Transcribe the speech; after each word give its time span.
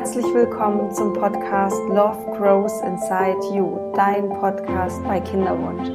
Herzlich 0.00 0.32
willkommen 0.32 0.90
zum 0.92 1.12
Podcast 1.12 1.76
Love 1.90 2.16
Grows 2.38 2.80
Inside 2.80 3.36
You, 3.54 3.92
dein 3.94 4.30
Podcast 4.30 5.04
bei 5.04 5.20
Kinderwunsch. 5.20 5.90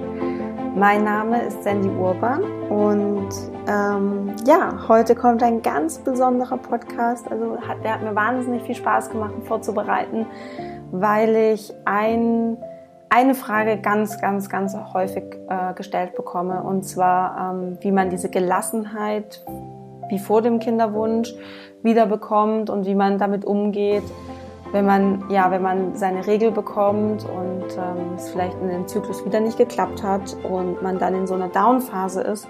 Mein 0.76 1.04
Name 1.04 1.42
ist 1.42 1.64
Sandy 1.64 1.90
Urban 1.90 2.44
und 2.70 3.30
ähm, 3.68 4.36
ja, 4.46 4.88
heute 4.88 5.16
kommt 5.16 5.42
ein 5.42 5.60
ganz 5.64 5.98
besonderer 5.98 6.58
Podcast. 6.58 7.32
Also 7.32 7.60
hat, 7.60 7.84
der 7.84 7.96
hat 7.96 8.04
mir 8.04 8.14
wahnsinnig 8.14 8.62
viel 8.62 8.76
Spaß 8.76 9.10
gemacht, 9.10 9.34
vorzubereiten, 9.46 10.28
weil 10.92 11.36
ich 11.36 11.74
ein, 11.86 12.58
eine 13.10 13.34
Frage 13.34 13.82
ganz, 13.82 14.22
ganz, 14.22 14.50
ganz 14.50 14.78
häufig 14.94 15.24
äh, 15.50 15.74
gestellt 15.74 16.14
bekomme 16.14 16.62
und 16.62 16.84
zwar, 16.84 17.56
ähm, 17.56 17.80
wie 17.82 17.92
man 17.92 18.12
diese 18.12 18.30
Gelassenheit 18.30 19.44
wie 20.10 20.20
vor 20.20 20.44
dem 20.44 20.60
Kinderwunsch 20.60 21.34
wiederbekommt 21.86 22.70
und 22.70 22.86
wie 22.86 22.96
man 22.96 23.18
damit 23.18 23.46
umgeht, 23.46 24.04
wenn 24.74 24.86
man, 24.86 25.30
ja, 25.30 25.52
wenn 25.52 25.62
man 25.62 25.96
seine 25.96 26.28
Regel 26.28 26.52
bekommt 26.52 27.24
und 27.24 27.78
ähm, 27.78 28.16
es 28.18 28.30
vielleicht 28.30 28.60
in 28.60 28.68
dem 28.68 28.88
Zyklus 28.90 29.26
wieder 29.26 29.40
nicht 29.40 29.58
geklappt 29.58 30.04
hat 30.04 30.36
und 30.44 30.82
man 30.82 31.00
dann 31.00 31.16
in 31.16 31.28
so 31.28 31.34
einer 31.34 31.48
Down-Phase 31.48 32.22
ist 32.22 32.50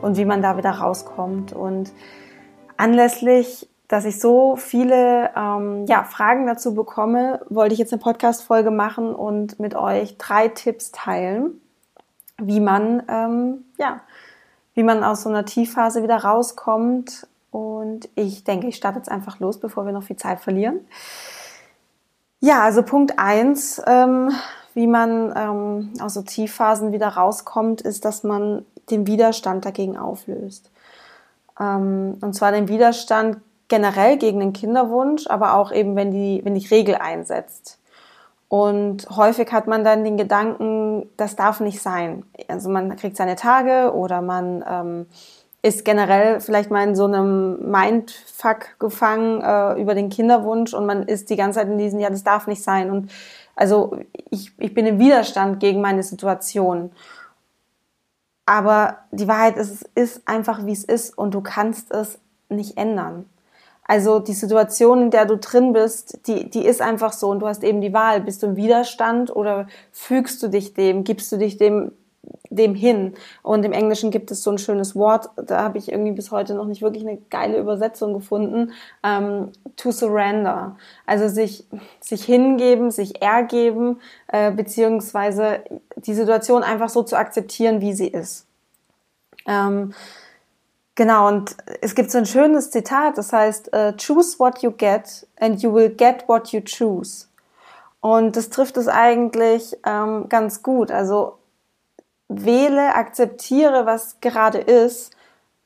und 0.00 0.16
wie 0.16 0.24
man 0.24 0.40
da 0.40 0.56
wieder 0.56 0.70
rauskommt. 0.70 1.52
Und 1.52 1.92
anlässlich, 2.76 3.68
dass 3.88 4.04
ich 4.04 4.20
so 4.20 4.54
viele 4.56 5.30
ähm, 5.36 5.86
ja, 5.86 6.04
Fragen 6.04 6.46
dazu 6.46 6.74
bekomme, 6.74 7.40
wollte 7.48 7.72
ich 7.72 7.80
jetzt 7.80 7.92
eine 7.92 8.02
Podcast-Folge 8.02 8.70
machen 8.70 9.12
und 9.14 9.58
mit 9.58 9.74
euch 9.74 10.16
drei 10.16 10.48
Tipps 10.48 10.92
teilen, 10.92 11.60
wie 12.40 12.60
man, 12.60 13.02
ähm, 13.08 13.64
ja, 13.78 14.00
wie 14.74 14.82
man 14.82 15.02
aus 15.02 15.22
so 15.22 15.28
einer 15.28 15.44
Tiefphase 15.44 16.02
wieder 16.02 16.18
rauskommt 16.18 17.26
und 17.54 18.08
ich 18.16 18.42
denke, 18.42 18.66
ich 18.66 18.74
starte 18.74 18.98
jetzt 18.98 19.08
einfach 19.08 19.38
los, 19.38 19.60
bevor 19.60 19.86
wir 19.86 19.92
noch 19.92 20.02
viel 20.02 20.16
Zeit 20.16 20.40
verlieren. 20.40 20.80
Ja, 22.40 22.64
also 22.64 22.82
Punkt 22.82 23.20
eins, 23.20 23.80
ähm, 23.86 24.32
wie 24.74 24.88
man 24.88 25.32
ähm, 25.36 25.92
aus 26.00 26.14
so 26.14 26.22
Tiefphasen 26.22 26.90
wieder 26.90 27.06
rauskommt, 27.06 27.80
ist, 27.80 28.04
dass 28.04 28.24
man 28.24 28.66
den 28.90 29.06
Widerstand 29.06 29.64
dagegen 29.64 29.96
auflöst. 29.96 30.72
Ähm, 31.60 32.18
und 32.20 32.34
zwar 32.34 32.50
den 32.50 32.66
Widerstand 32.66 33.36
generell 33.68 34.16
gegen 34.16 34.40
den 34.40 34.52
Kinderwunsch, 34.52 35.28
aber 35.28 35.54
auch 35.54 35.70
eben, 35.70 35.94
wenn 35.94 36.10
die, 36.10 36.40
wenn 36.44 36.56
die 36.56 36.66
Regel 36.66 36.96
einsetzt. 36.96 37.78
Und 38.48 39.08
häufig 39.10 39.52
hat 39.52 39.68
man 39.68 39.84
dann 39.84 40.02
den 40.02 40.16
Gedanken, 40.16 41.08
das 41.16 41.36
darf 41.36 41.60
nicht 41.60 41.80
sein. 41.80 42.24
Also 42.48 42.68
man 42.68 42.96
kriegt 42.96 43.16
seine 43.16 43.36
Tage 43.36 43.92
oder 43.94 44.22
man 44.22 44.64
ähm, 44.68 45.06
ist 45.64 45.86
generell 45.86 46.40
vielleicht 46.40 46.70
mal 46.70 46.86
in 46.86 46.94
so 46.94 47.06
einem 47.06 47.70
Mindfuck 47.70 48.78
gefangen 48.78 49.40
äh, 49.40 49.80
über 49.80 49.94
den 49.94 50.10
Kinderwunsch 50.10 50.74
und 50.74 50.84
man 50.84 51.04
ist 51.04 51.30
die 51.30 51.36
ganze 51.36 51.58
Zeit 51.60 51.68
in 51.68 51.78
diesem, 51.78 52.00
ja, 52.00 52.10
das 52.10 52.22
darf 52.22 52.46
nicht 52.46 52.62
sein. 52.62 52.90
Und 52.90 53.10
also 53.56 53.96
ich, 54.28 54.52
ich 54.58 54.74
bin 54.74 54.84
im 54.84 54.98
Widerstand 54.98 55.60
gegen 55.60 55.80
meine 55.80 56.02
Situation. 56.02 56.92
Aber 58.44 58.98
die 59.10 59.26
Wahrheit 59.26 59.56
ist, 59.56 59.88
es 59.94 60.12
ist 60.16 60.28
einfach, 60.28 60.66
wie 60.66 60.72
es 60.72 60.84
ist 60.84 61.16
und 61.16 61.32
du 61.32 61.40
kannst 61.40 61.90
es 61.92 62.18
nicht 62.50 62.76
ändern. 62.76 63.24
Also 63.84 64.18
die 64.18 64.34
Situation, 64.34 65.04
in 65.04 65.10
der 65.10 65.24
du 65.24 65.38
drin 65.38 65.72
bist, 65.72 66.26
die, 66.26 66.50
die 66.50 66.66
ist 66.66 66.82
einfach 66.82 67.14
so 67.14 67.30
und 67.30 67.40
du 67.40 67.48
hast 67.48 67.64
eben 67.64 67.80
die 67.80 67.94
Wahl. 67.94 68.20
Bist 68.20 68.42
du 68.42 68.48
im 68.48 68.56
Widerstand 68.56 69.34
oder 69.34 69.66
fügst 69.92 70.42
du 70.42 70.48
dich 70.48 70.74
dem, 70.74 71.04
gibst 71.04 71.32
du 71.32 71.38
dich 71.38 71.56
dem 71.56 71.92
dem 72.50 72.74
hin. 72.74 73.14
Und 73.42 73.64
im 73.64 73.72
Englischen 73.72 74.10
gibt 74.10 74.30
es 74.30 74.42
so 74.42 74.50
ein 74.50 74.58
schönes 74.58 74.94
Wort, 74.94 75.30
da 75.36 75.62
habe 75.62 75.78
ich 75.78 75.90
irgendwie 75.90 76.12
bis 76.12 76.30
heute 76.30 76.54
noch 76.54 76.66
nicht 76.66 76.82
wirklich 76.82 77.06
eine 77.06 77.18
geile 77.30 77.58
Übersetzung 77.58 78.14
gefunden, 78.14 78.72
ähm, 79.02 79.50
to 79.76 79.90
surrender. 79.90 80.76
Also 81.06 81.28
sich, 81.28 81.66
sich 82.00 82.24
hingeben, 82.24 82.90
sich 82.90 83.22
ergeben, 83.22 84.00
äh, 84.28 84.50
beziehungsweise 84.50 85.60
die 85.96 86.14
Situation 86.14 86.62
einfach 86.62 86.88
so 86.88 87.02
zu 87.02 87.16
akzeptieren, 87.16 87.80
wie 87.80 87.92
sie 87.92 88.08
ist. 88.08 88.46
Ähm, 89.46 89.92
genau, 90.94 91.28
und 91.28 91.56
es 91.80 91.94
gibt 91.94 92.10
so 92.10 92.18
ein 92.18 92.26
schönes 92.26 92.70
Zitat, 92.70 93.18
das 93.18 93.32
heißt, 93.32 93.70
uh, 93.74 93.92
choose 93.96 94.38
what 94.38 94.62
you 94.62 94.70
get 94.70 95.26
and 95.38 95.62
you 95.62 95.72
will 95.72 95.90
get 95.90 96.28
what 96.28 96.48
you 96.48 96.60
choose. 96.60 97.26
Und 98.00 98.36
das 98.36 98.50
trifft 98.50 98.76
es 98.76 98.86
eigentlich 98.86 99.78
ähm, 99.86 100.28
ganz 100.28 100.62
gut. 100.62 100.90
Also 100.90 101.38
wähle, 102.28 102.94
akzeptiere, 102.94 103.86
was 103.86 104.20
gerade 104.20 104.58
ist 104.58 105.14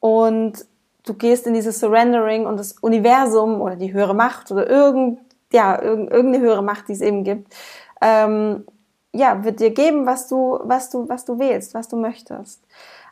und 0.01 0.67
du 1.05 1.15
gehst 1.15 1.47
in 1.47 1.55
dieses 1.55 1.81
Surrendering 1.81 2.47
und 2.47 2.59
das 2.59 2.73
Universum 2.73 3.61
oder 3.61 3.77
die 3.77 3.93
höhere 3.93 4.15
Macht 4.15 4.51
oder 4.53 4.69
irgend, 4.69 5.21
ja, 5.53 5.81
irgendeine 5.81 6.41
höhere 6.41 6.63
Macht, 6.63 6.89
die 6.89 6.93
es 6.93 7.01
eben 7.01 7.25
gibt, 7.25 7.55
ähm, 8.01 8.65
ja, 9.13 9.43
wird 9.45 9.61
dir 9.61 9.71
geben, 9.71 10.07
was 10.07 10.29
du, 10.29 10.61
was 10.63 10.91
du, 10.91 11.09
was 11.09 11.25
du 11.25 11.39
wählst, 11.39 11.75
was 11.75 11.89
du 11.89 11.97
möchtest. 11.97 12.63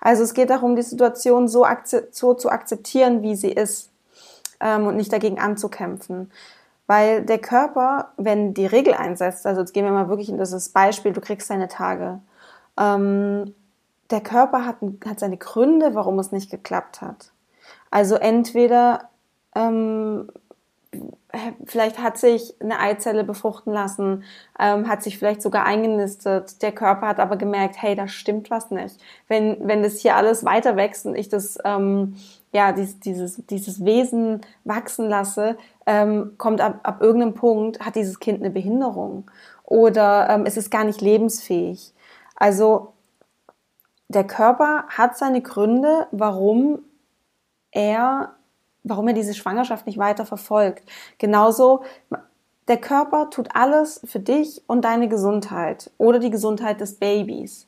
Also 0.00 0.22
es 0.22 0.34
geht 0.34 0.50
darum, 0.50 0.76
die 0.76 0.82
Situation 0.82 1.48
so, 1.48 1.66
so 2.10 2.34
zu 2.34 2.50
akzeptieren, 2.50 3.22
wie 3.22 3.34
sie 3.34 3.50
ist 3.50 3.90
ähm, 4.60 4.86
und 4.86 4.96
nicht 4.96 5.12
dagegen 5.12 5.38
anzukämpfen. 5.38 6.30
Weil 6.86 7.22
der 7.22 7.38
Körper, 7.38 8.12
wenn 8.16 8.54
die 8.54 8.66
Regel 8.66 8.94
einsetzt, 8.94 9.46
also 9.46 9.62
jetzt 9.62 9.72
gehen 9.72 9.84
wir 9.84 9.92
mal 9.92 10.08
wirklich 10.08 10.28
in 10.28 10.38
dieses 10.38 10.68
Beispiel, 10.68 11.12
du 11.12 11.20
kriegst 11.20 11.50
deine 11.50 11.66
Tage 11.66 12.20
ähm, 12.78 13.54
der 14.10 14.20
Körper 14.20 14.64
hat, 14.64 14.76
hat 15.04 15.20
seine 15.20 15.36
Gründe, 15.36 15.94
warum 15.94 16.18
es 16.18 16.32
nicht 16.32 16.50
geklappt 16.50 17.02
hat. 17.02 17.32
Also 17.90 18.16
entweder 18.16 19.08
ähm, 19.54 20.28
vielleicht 21.64 21.98
hat 21.98 22.18
sich 22.18 22.54
eine 22.60 22.78
Eizelle 22.78 23.24
befruchten 23.24 23.72
lassen, 23.72 24.24
ähm, 24.58 24.88
hat 24.88 25.02
sich 25.02 25.18
vielleicht 25.18 25.42
sogar 25.42 25.64
eingenistet. 25.64 26.62
Der 26.62 26.72
Körper 26.72 27.08
hat 27.08 27.20
aber 27.20 27.36
gemerkt, 27.36 27.76
hey, 27.80 27.94
da 27.94 28.08
stimmt 28.08 28.50
was 28.50 28.70
nicht. 28.70 28.98
Wenn, 29.28 29.56
wenn 29.66 29.82
das 29.82 29.98
hier 29.98 30.16
alles 30.16 30.44
weiter 30.44 30.76
wächst 30.76 31.06
und 31.06 31.16
ich 31.16 31.28
das, 31.28 31.58
ähm, 31.64 32.16
ja, 32.52 32.72
dieses, 32.72 33.00
dieses, 33.00 33.46
dieses 33.46 33.84
Wesen 33.84 34.40
wachsen 34.64 35.08
lasse, 35.08 35.56
ähm, 35.86 36.34
kommt 36.38 36.60
ab, 36.60 36.80
ab 36.82 37.02
irgendeinem 37.02 37.34
Punkt, 37.34 37.80
hat 37.80 37.96
dieses 37.96 38.18
Kind 38.20 38.40
eine 38.40 38.50
Behinderung 38.50 39.30
oder 39.64 40.28
ähm, 40.30 40.46
es 40.46 40.56
ist 40.56 40.70
gar 40.70 40.84
nicht 40.84 41.00
lebensfähig. 41.00 41.92
Also 42.36 42.92
der 44.08 44.24
Körper 44.24 44.84
hat 44.88 45.18
seine 45.18 45.42
Gründe, 45.42 46.06
warum 46.12 46.80
er, 47.72 48.34
warum 48.84 49.08
er 49.08 49.14
diese 49.14 49.34
Schwangerschaft 49.34 49.86
nicht 49.86 49.98
weiter 49.98 50.24
verfolgt. 50.24 50.88
Genauso, 51.18 51.82
der 52.68 52.76
Körper 52.76 53.30
tut 53.30 53.48
alles 53.54 54.00
für 54.04 54.20
dich 54.20 54.62
und 54.66 54.84
deine 54.84 55.08
Gesundheit 55.08 55.90
oder 55.98 56.18
die 56.18 56.30
Gesundheit 56.30 56.80
des 56.80 56.98
Babys. 56.98 57.66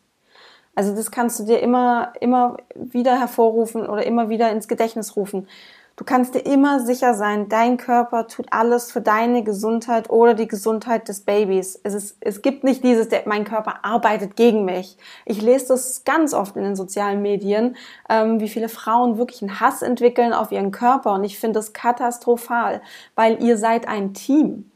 Also 0.74 0.94
das 0.94 1.10
kannst 1.10 1.40
du 1.40 1.44
dir 1.44 1.60
immer, 1.60 2.12
immer 2.20 2.56
wieder 2.74 3.18
hervorrufen 3.18 3.84
oder 3.86 4.06
immer 4.06 4.28
wieder 4.28 4.52
ins 4.52 4.68
Gedächtnis 4.68 5.16
rufen. 5.16 5.48
Du 5.98 6.04
kannst 6.04 6.36
dir 6.36 6.46
immer 6.46 6.78
sicher 6.78 7.14
sein, 7.14 7.48
dein 7.48 7.76
Körper 7.76 8.28
tut 8.28 8.46
alles 8.52 8.92
für 8.92 9.00
deine 9.00 9.42
Gesundheit 9.42 10.08
oder 10.10 10.34
die 10.34 10.46
Gesundheit 10.46 11.08
des 11.08 11.22
Babys. 11.22 11.76
Es, 11.82 11.92
ist, 11.92 12.16
es 12.20 12.40
gibt 12.40 12.62
nicht 12.62 12.84
dieses, 12.84 13.08
der, 13.08 13.24
mein 13.26 13.42
Körper 13.42 13.84
arbeitet 13.84 14.36
gegen 14.36 14.64
mich. 14.64 14.96
Ich 15.24 15.42
lese 15.42 15.66
das 15.68 16.04
ganz 16.04 16.34
oft 16.34 16.54
in 16.54 16.62
den 16.62 16.76
sozialen 16.76 17.20
Medien, 17.20 17.74
ähm, 18.08 18.38
wie 18.38 18.48
viele 18.48 18.68
Frauen 18.68 19.18
wirklich 19.18 19.42
einen 19.42 19.58
Hass 19.58 19.82
entwickeln 19.82 20.32
auf 20.32 20.52
ihren 20.52 20.70
Körper. 20.70 21.14
Und 21.14 21.24
ich 21.24 21.40
finde 21.40 21.58
das 21.58 21.72
katastrophal, 21.72 22.80
weil 23.16 23.42
ihr 23.42 23.58
seid 23.58 23.88
ein 23.88 24.14
Team 24.14 24.70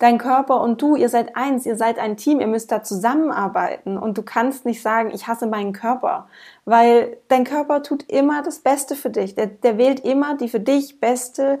dein 0.00 0.16
Körper 0.16 0.62
und 0.62 0.80
du, 0.80 0.96
ihr 0.96 1.10
seid 1.10 1.36
eins, 1.36 1.66
ihr 1.66 1.76
seid 1.76 1.98
ein 1.98 2.16
Team, 2.16 2.40
ihr 2.40 2.46
müsst 2.46 2.72
da 2.72 2.82
zusammenarbeiten 2.82 3.98
und 3.98 4.16
du 4.16 4.22
kannst 4.22 4.64
nicht 4.64 4.82
sagen, 4.82 5.10
ich 5.14 5.28
hasse 5.28 5.46
meinen 5.46 5.74
Körper, 5.74 6.26
weil 6.64 7.18
dein 7.28 7.44
Körper 7.44 7.82
tut 7.82 8.10
immer 8.10 8.42
das 8.42 8.60
Beste 8.60 8.96
für 8.96 9.10
dich. 9.10 9.34
Der, 9.34 9.46
der 9.46 9.76
wählt 9.76 10.00
immer 10.00 10.36
die 10.36 10.48
für 10.48 10.58
dich 10.58 11.00
beste 11.00 11.60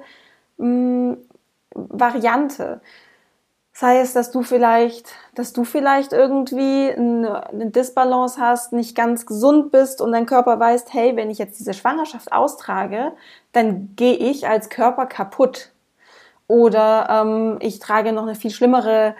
mh, 0.56 0.66
mm, 0.66 1.16
Variante. 1.74 2.80
Sei 3.74 4.00
es, 4.00 4.14
dass 4.14 4.30
du 4.30 4.42
vielleicht, 4.42 5.10
dass 5.34 5.52
du 5.52 5.64
vielleicht 5.64 6.12
irgendwie 6.14 6.90
eine, 6.90 7.46
eine 7.46 7.70
Disbalance 7.70 8.40
hast, 8.40 8.72
nicht 8.72 8.96
ganz 8.96 9.26
gesund 9.26 9.70
bist 9.70 10.00
und 10.00 10.12
dein 10.12 10.26
Körper 10.26 10.58
weiß, 10.58 10.86
hey, 10.90 11.14
wenn 11.14 11.30
ich 11.30 11.38
jetzt 11.38 11.60
diese 11.60 11.74
Schwangerschaft 11.74 12.32
austrage, 12.32 13.12
dann 13.52 13.94
gehe 13.96 14.16
ich 14.16 14.48
als 14.48 14.70
Körper 14.70 15.04
kaputt 15.04 15.69
oder 16.50 17.06
ähm, 17.08 17.58
ich 17.60 17.78
trage 17.78 18.12
noch 18.12 18.24
eine 18.24 18.34
viel 18.34 18.50
schlimmere 18.50 19.14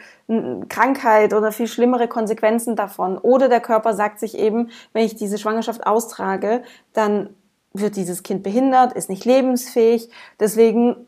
Krankheit 0.68 1.32
oder 1.32 1.52
viel 1.52 1.68
schlimmere 1.68 2.08
Konsequenzen 2.08 2.74
davon. 2.74 3.18
Oder 3.18 3.48
der 3.48 3.60
Körper 3.60 3.94
sagt 3.94 4.18
sich 4.18 4.36
eben, 4.36 4.70
wenn 4.92 5.04
ich 5.04 5.14
diese 5.14 5.38
Schwangerschaft 5.38 5.86
austrage, 5.86 6.64
dann 6.92 7.30
wird 7.72 7.94
dieses 7.94 8.24
Kind 8.24 8.42
behindert, 8.42 8.94
ist 8.94 9.08
nicht 9.08 9.24
lebensfähig. 9.24 10.10
Deswegen 10.40 11.06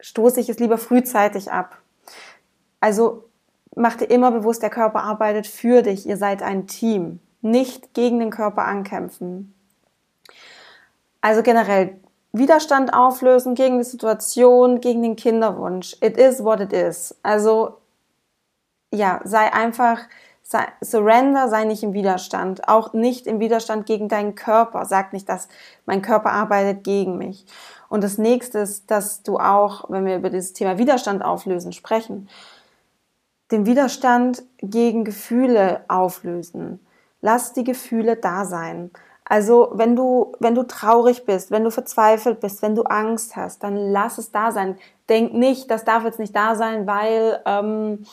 stoße 0.00 0.40
ich 0.40 0.48
es 0.48 0.58
lieber 0.58 0.78
frühzeitig 0.78 1.52
ab. 1.52 1.76
Also 2.80 3.24
mach 3.76 3.96
dir 3.96 4.06
immer 4.06 4.30
bewusst, 4.30 4.62
der 4.62 4.70
Körper 4.70 5.02
arbeitet 5.02 5.46
für 5.46 5.82
dich. 5.82 6.06
Ihr 6.06 6.16
seid 6.16 6.42
ein 6.42 6.66
Team. 6.66 7.20
Nicht 7.42 7.92
gegen 7.92 8.18
den 8.18 8.30
Körper 8.30 8.64
ankämpfen. 8.64 9.54
Also 11.20 11.42
generell, 11.42 12.00
Widerstand 12.34 12.92
auflösen 12.92 13.54
gegen 13.54 13.78
die 13.78 13.84
Situation, 13.84 14.80
gegen 14.80 15.02
den 15.02 15.14
Kinderwunsch. 15.14 15.96
It 16.00 16.16
is 16.16 16.42
what 16.42 16.58
it 16.58 16.72
is. 16.72 17.14
Also 17.22 17.78
ja, 18.92 19.20
sei 19.22 19.52
einfach, 19.52 20.00
sei, 20.42 20.66
surrender, 20.80 21.48
sei 21.48 21.64
nicht 21.64 21.84
im 21.84 21.92
Widerstand. 21.92 22.68
Auch 22.68 22.92
nicht 22.92 23.28
im 23.28 23.38
Widerstand 23.38 23.86
gegen 23.86 24.08
deinen 24.08 24.34
Körper. 24.34 24.84
Sag 24.84 25.12
nicht, 25.12 25.28
dass 25.28 25.46
mein 25.86 26.02
Körper 26.02 26.32
arbeitet 26.32 26.82
gegen 26.82 27.18
mich. 27.18 27.46
Und 27.88 28.02
das 28.02 28.18
nächste 28.18 28.58
ist, 28.58 28.90
dass 28.90 29.22
du 29.22 29.38
auch, 29.38 29.88
wenn 29.88 30.04
wir 30.04 30.16
über 30.16 30.30
dieses 30.30 30.54
Thema 30.54 30.76
Widerstand 30.76 31.24
auflösen 31.24 31.72
sprechen, 31.72 32.28
den 33.52 33.64
Widerstand 33.64 34.42
gegen 34.58 35.04
Gefühle 35.04 35.84
auflösen. 35.86 36.84
Lass 37.20 37.52
die 37.52 37.62
Gefühle 37.62 38.16
da 38.16 38.44
sein. 38.44 38.90
Also 39.24 39.70
wenn 39.72 39.96
du, 39.96 40.32
wenn 40.38 40.54
du 40.54 40.64
traurig 40.64 41.24
bist, 41.24 41.50
wenn 41.50 41.64
du 41.64 41.70
verzweifelt 41.70 42.40
bist, 42.40 42.60
wenn 42.60 42.74
du 42.74 42.82
Angst 42.82 43.36
hast, 43.36 43.62
dann 43.62 43.76
lass 43.76 44.18
es 44.18 44.32
da 44.32 44.52
sein. 44.52 44.76
Denk 45.08 45.32
nicht, 45.32 45.70
das 45.70 45.84
darf 45.84 46.04
jetzt 46.04 46.18
nicht 46.18 46.36
da 46.36 46.54
sein, 46.56 46.86
weil 46.86 47.40
ähm, 47.46 48.04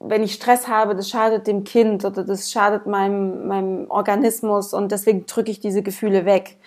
wenn 0.00 0.22
ich 0.22 0.34
Stress 0.34 0.68
habe, 0.68 0.94
das 0.94 1.08
schadet 1.08 1.46
dem 1.46 1.64
Kind 1.64 2.04
oder 2.04 2.24
das 2.24 2.50
schadet 2.50 2.86
meinem, 2.86 3.48
meinem 3.48 3.90
Organismus 3.90 4.74
und 4.74 4.92
deswegen 4.92 5.24
drücke 5.24 5.50
ich 5.50 5.60
diese 5.60 5.82
Gefühle 5.82 6.26
weg. 6.26 6.58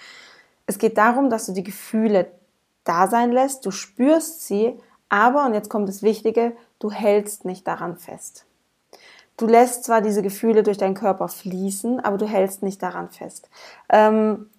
Es 0.65 0.80
geht 0.80 0.97
darum, 0.97 1.30
dass 1.30 1.45
du 1.45 1.53
die 1.53 1.63
Gefühle 1.63 2.31
da 2.83 3.07
sein 3.07 3.31
lässt, 3.31 3.65
du 3.65 3.71
spürst 3.71 4.47
sie, 4.47 4.80
aber, 5.09 5.45
und 5.45 5.53
jetzt 5.53 5.69
kommt 5.69 5.88
das 5.88 6.01
Wichtige, 6.01 6.53
du 6.80 6.91
hältst 6.91 7.45
nicht 7.45 7.68
daran 7.68 7.97
fest. 7.97 8.46
Du 9.38 9.45
lässt 9.45 9.84
zwar 9.84 10.01
diese 10.01 10.24
Gefühle 10.24 10.63
durch 10.63 10.78
deinen 10.78 10.95
Körper 10.95 11.28
fließen, 11.28 12.00
aber 12.00 12.18
du 12.18 12.25
hältst 12.25 12.63
nicht 12.63 12.81
daran 12.81 13.10
fest. 13.10 13.50
Ähm, 13.89 14.50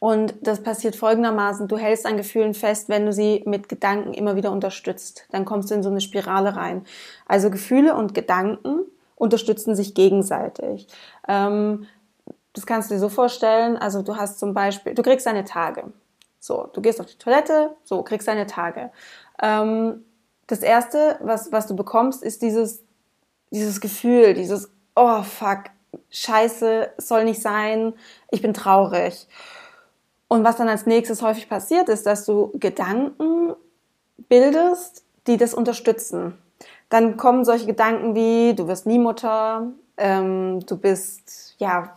und 0.00 0.34
das 0.40 0.62
passiert 0.62 0.96
folgendermaßen, 0.96 1.68
du 1.68 1.76
hältst 1.76 2.06
an 2.06 2.16
Gefühlen 2.16 2.54
fest, 2.54 2.88
wenn 2.88 3.04
du 3.04 3.12
sie 3.12 3.42
mit 3.46 3.68
Gedanken 3.68 4.14
immer 4.14 4.36
wieder 4.36 4.52
unterstützt. 4.52 5.26
Dann 5.30 5.44
kommst 5.44 5.70
du 5.70 5.74
in 5.74 5.82
so 5.82 5.90
eine 5.90 6.00
Spirale 6.00 6.56
rein. 6.56 6.84
Also 7.26 7.50
Gefühle 7.50 7.94
und 7.94 8.14
Gedanken 8.14 8.80
unterstützen 9.16 9.74
sich 9.74 9.94
gegenseitig. 9.94 10.86
Ähm, 11.26 11.86
das 12.52 12.64
kannst 12.64 12.90
du 12.90 12.94
dir 12.94 13.00
so 13.00 13.08
vorstellen, 13.08 13.76
also 13.76 14.02
du 14.02 14.16
hast 14.16 14.38
zum 14.38 14.54
Beispiel, 14.54 14.94
du 14.94 15.02
kriegst 15.02 15.26
deine 15.26 15.44
Tage. 15.44 15.92
So, 16.40 16.68
du 16.72 16.80
gehst 16.80 17.00
auf 17.00 17.06
die 17.06 17.18
Toilette, 17.18 17.76
so, 17.84 18.02
kriegst 18.02 18.28
deine 18.28 18.46
Tage. 18.46 18.90
Ähm, 19.42 20.04
das 20.46 20.60
erste, 20.60 21.18
was, 21.20 21.52
was 21.52 21.66
du 21.66 21.76
bekommst, 21.76 22.22
ist 22.22 22.42
dieses, 22.42 22.84
dieses 23.50 23.80
Gefühl, 23.80 24.34
dieses, 24.34 24.70
oh 24.94 25.22
fuck, 25.22 25.64
scheiße, 26.10 26.90
soll 26.98 27.24
nicht 27.24 27.42
sein, 27.42 27.94
ich 28.30 28.42
bin 28.42 28.54
traurig. 28.54 29.26
Und 30.28 30.44
was 30.44 30.56
dann 30.56 30.68
als 30.68 30.86
nächstes 30.86 31.22
häufig 31.22 31.48
passiert, 31.48 31.88
ist, 31.88 32.06
dass 32.06 32.26
du 32.26 32.52
Gedanken 32.54 33.54
bildest, 34.28 35.04
die 35.26 35.38
das 35.38 35.54
unterstützen. 35.54 36.36
Dann 36.90 37.16
kommen 37.16 37.44
solche 37.44 37.66
Gedanken 37.66 38.14
wie, 38.14 38.54
du 38.54 38.68
wirst 38.68 38.86
nie 38.86 38.98
Mutter, 38.98 39.72
ähm, 39.96 40.60
du 40.66 40.76
bist, 40.76 41.54
ja, 41.58 41.96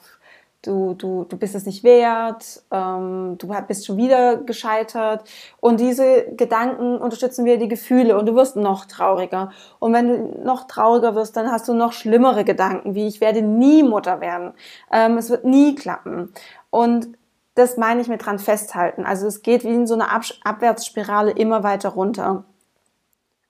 du, 0.61 0.93
du, 0.93 1.25
du 1.25 1.37
bist 1.37 1.55
es 1.55 1.65
nicht 1.65 1.83
wert, 1.83 2.63
ähm, 2.71 3.35
du 3.37 3.47
bist 3.67 3.85
schon 3.85 3.97
wieder 3.97 4.37
gescheitert. 4.37 5.27
Und 5.59 5.79
diese 5.79 6.25
Gedanken 6.35 6.97
unterstützen 6.97 7.45
wieder 7.45 7.57
die 7.57 7.67
Gefühle 7.67 8.17
und 8.17 8.25
du 8.27 8.35
wirst 8.35 8.55
noch 8.55 8.85
trauriger. 8.85 9.51
Und 9.79 9.93
wenn 9.93 10.07
du 10.07 10.43
noch 10.43 10.67
trauriger 10.67 11.15
wirst, 11.15 11.35
dann 11.37 11.51
hast 11.51 11.67
du 11.67 11.73
noch 11.73 11.93
schlimmere 11.93 12.43
Gedanken, 12.43 12.95
wie 12.95 13.07
ich 13.07 13.21
werde 13.21 13.41
nie 13.41 13.83
Mutter 13.83 14.21
werden. 14.21 14.53
Ähm, 14.91 15.17
es 15.17 15.29
wird 15.29 15.45
nie 15.45 15.75
klappen. 15.75 16.33
Und 16.69 17.09
das 17.55 17.77
meine 17.77 18.01
ich 18.01 18.07
mit 18.07 18.25
dran 18.25 18.39
festhalten. 18.39 19.05
Also 19.05 19.27
es 19.27 19.41
geht 19.41 19.63
wie 19.63 19.73
in 19.73 19.87
so 19.87 19.93
einer 19.95 20.11
Ab 20.11 20.23
Abwärtsspirale 20.43 21.31
immer 21.31 21.63
weiter 21.63 21.89
runter. 21.89 22.45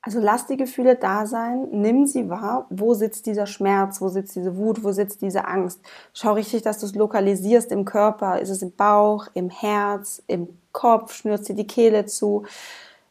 Also 0.03 0.19
lass 0.19 0.47
die 0.47 0.57
Gefühle 0.57 0.95
da 0.95 1.27
sein, 1.27 1.67
nimm 1.71 2.07
sie 2.07 2.27
wahr. 2.27 2.65
Wo 2.71 2.95
sitzt 2.95 3.27
dieser 3.27 3.45
Schmerz? 3.45 4.01
Wo 4.01 4.09
sitzt 4.09 4.35
diese 4.35 4.57
Wut? 4.57 4.83
Wo 4.83 4.91
sitzt 4.91 5.21
diese 5.21 5.45
Angst? 5.47 5.79
Schau 6.13 6.33
richtig, 6.33 6.63
dass 6.63 6.79
du 6.79 6.87
es 6.87 6.95
lokalisierst 6.95 7.71
im 7.71 7.85
Körper. 7.85 8.39
Ist 8.39 8.49
es 8.49 8.63
im 8.63 8.71
Bauch, 8.75 9.27
im 9.35 9.51
Herz, 9.51 10.23
im 10.25 10.49
Kopf? 10.71 11.13
Schnürst 11.13 11.49
dir 11.49 11.55
die 11.55 11.67
Kehle 11.67 12.07
zu? 12.07 12.45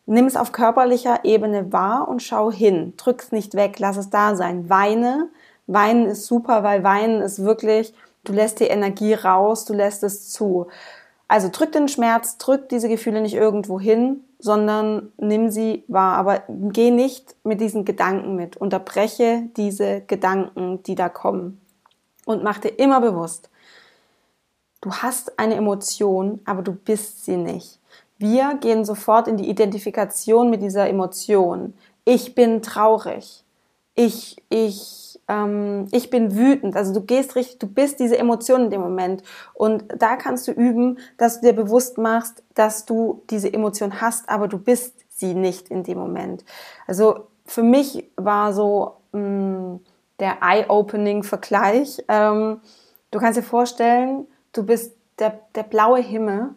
Nimm 0.06 0.26
es 0.26 0.36
auf 0.36 0.50
körperlicher 0.50 1.24
Ebene 1.24 1.72
wahr 1.72 2.08
und 2.08 2.24
schau 2.24 2.50
hin. 2.50 2.94
Drück 2.96 3.22
es 3.22 3.30
nicht 3.30 3.54
weg, 3.54 3.78
lass 3.78 3.96
es 3.96 4.10
da 4.10 4.34
sein. 4.34 4.68
Weine. 4.68 5.28
Weinen 5.68 6.06
ist 6.06 6.26
super, 6.26 6.64
weil 6.64 6.82
Weinen 6.82 7.20
ist 7.22 7.44
wirklich, 7.44 7.94
du 8.24 8.32
lässt 8.32 8.58
die 8.58 8.64
Energie 8.64 9.14
raus, 9.14 9.64
du 9.64 9.74
lässt 9.74 10.02
es 10.02 10.30
zu. 10.30 10.66
Also 11.28 11.48
drück 11.52 11.70
den 11.70 11.86
Schmerz, 11.86 12.38
drück 12.38 12.68
diese 12.68 12.88
Gefühle 12.88 13.20
nicht 13.20 13.34
irgendwo 13.36 13.78
hin, 13.78 14.24
sondern 14.40 15.12
nimm 15.18 15.50
sie 15.50 15.84
wahr. 15.88 16.16
Aber 16.16 16.42
geh 16.48 16.90
nicht 16.90 17.36
mit 17.44 17.60
diesen 17.60 17.84
Gedanken 17.84 18.36
mit. 18.36 18.56
Unterbreche 18.56 19.48
diese 19.56 20.02
Gedanken, 20.02 20.82
die 20.82 20.94
da 20.94 21.08
kommen. 21.08 21.60
Und 22.26 22.42
mach 22.42 22.58
dir 22.58 22.70
immer 22.78 23.00
bewusst, 23.00 23.50
du 24.80 24.92
hast 24.92 25.38
eine 25.38 25.54
Emotion, 25.54 26.40
aber 26.44 26.62
du 26.62 26.72
bist 26.72 27.24
sie 27.24 27.36
nicht. 27.36 27.78
Wir 28.18 28.54
gehen 28.60 28.84
sofort 28.84 29.28
in 29.28 29.36
die 29.36 29.48
Identifikation 29.48 30.50
mit 30.50 30.62
dieser 30.62 30.88
Emotion. 30.88 31.74
Ich 32.04 32.34
bin 32.34 32.60
traurig. 32.60 33.44
Ich, 33.94 34.42
ich 34.50 35.09
ähm, 35.30 35.86
ich 35.92 36.10
bin 36.10 36.36
wütend. 36.36 36.76
Also 36.76 36.92
du 36.92 37.02
gehst 37.02 37.36
richtig, 37.36 37.58
du 37.60 37.68
bist 37.68 38.00
diese 38.00 38.18
Emotion 38.18 38.64
in 38.64 38.70
dem 38.70 38.80
Moment. 38.80 39.22
Und 39.54 39.84
da 39.96 40.16
kannst 40.16 40.48
du 40.48 40.52
üben, 40.52 40.98
dass 41.16 41.40
du 41.40 41.46
dir 41.46 41.52
bewusst 41.52 41.98
machst, 41.98 42.42
dass 42.54 42.84
du 42.84 43.22
diese 43.30 43.52
Emotion 43.52 44.00
hast, 44.00 44.28
aber 44.28 44.48
du 44.48 44.58
bist 44.58 45.04
sie 45.08 45.34
nicht 45.34 45.68
in 45.68 45.84
dem 45.84 45.98
Moment. 45.98 46.44
Also 46.86 47.28
für 47.46 47.62
mich 47.62 48.10
war 48.16 48.52
so 48.52 48.96
mh, 49.12 49.20
mm, 49.20 49.80
der 50.18 50.38
Eye-Opening-Vergleich. 50.42 52.04
Ähm, 52.08 52.60
du 53.10 53.18
kannst 53.20 53.38
dir 53.38 53.44
vorstellen, 53.44 54.26
du 54.52 54.64
bist 54.64 54.96
der, 55.18 55.40
der 55.54 55.62
blaue 55.62 56.00
Himmel, 56.00 56.50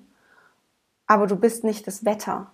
aber 1.06 1.28
du 1.28 1.36
bist 1.36 1.64
nicht 1.64 1.86
das 1.86 2.06
Wetter. 2.06 2.52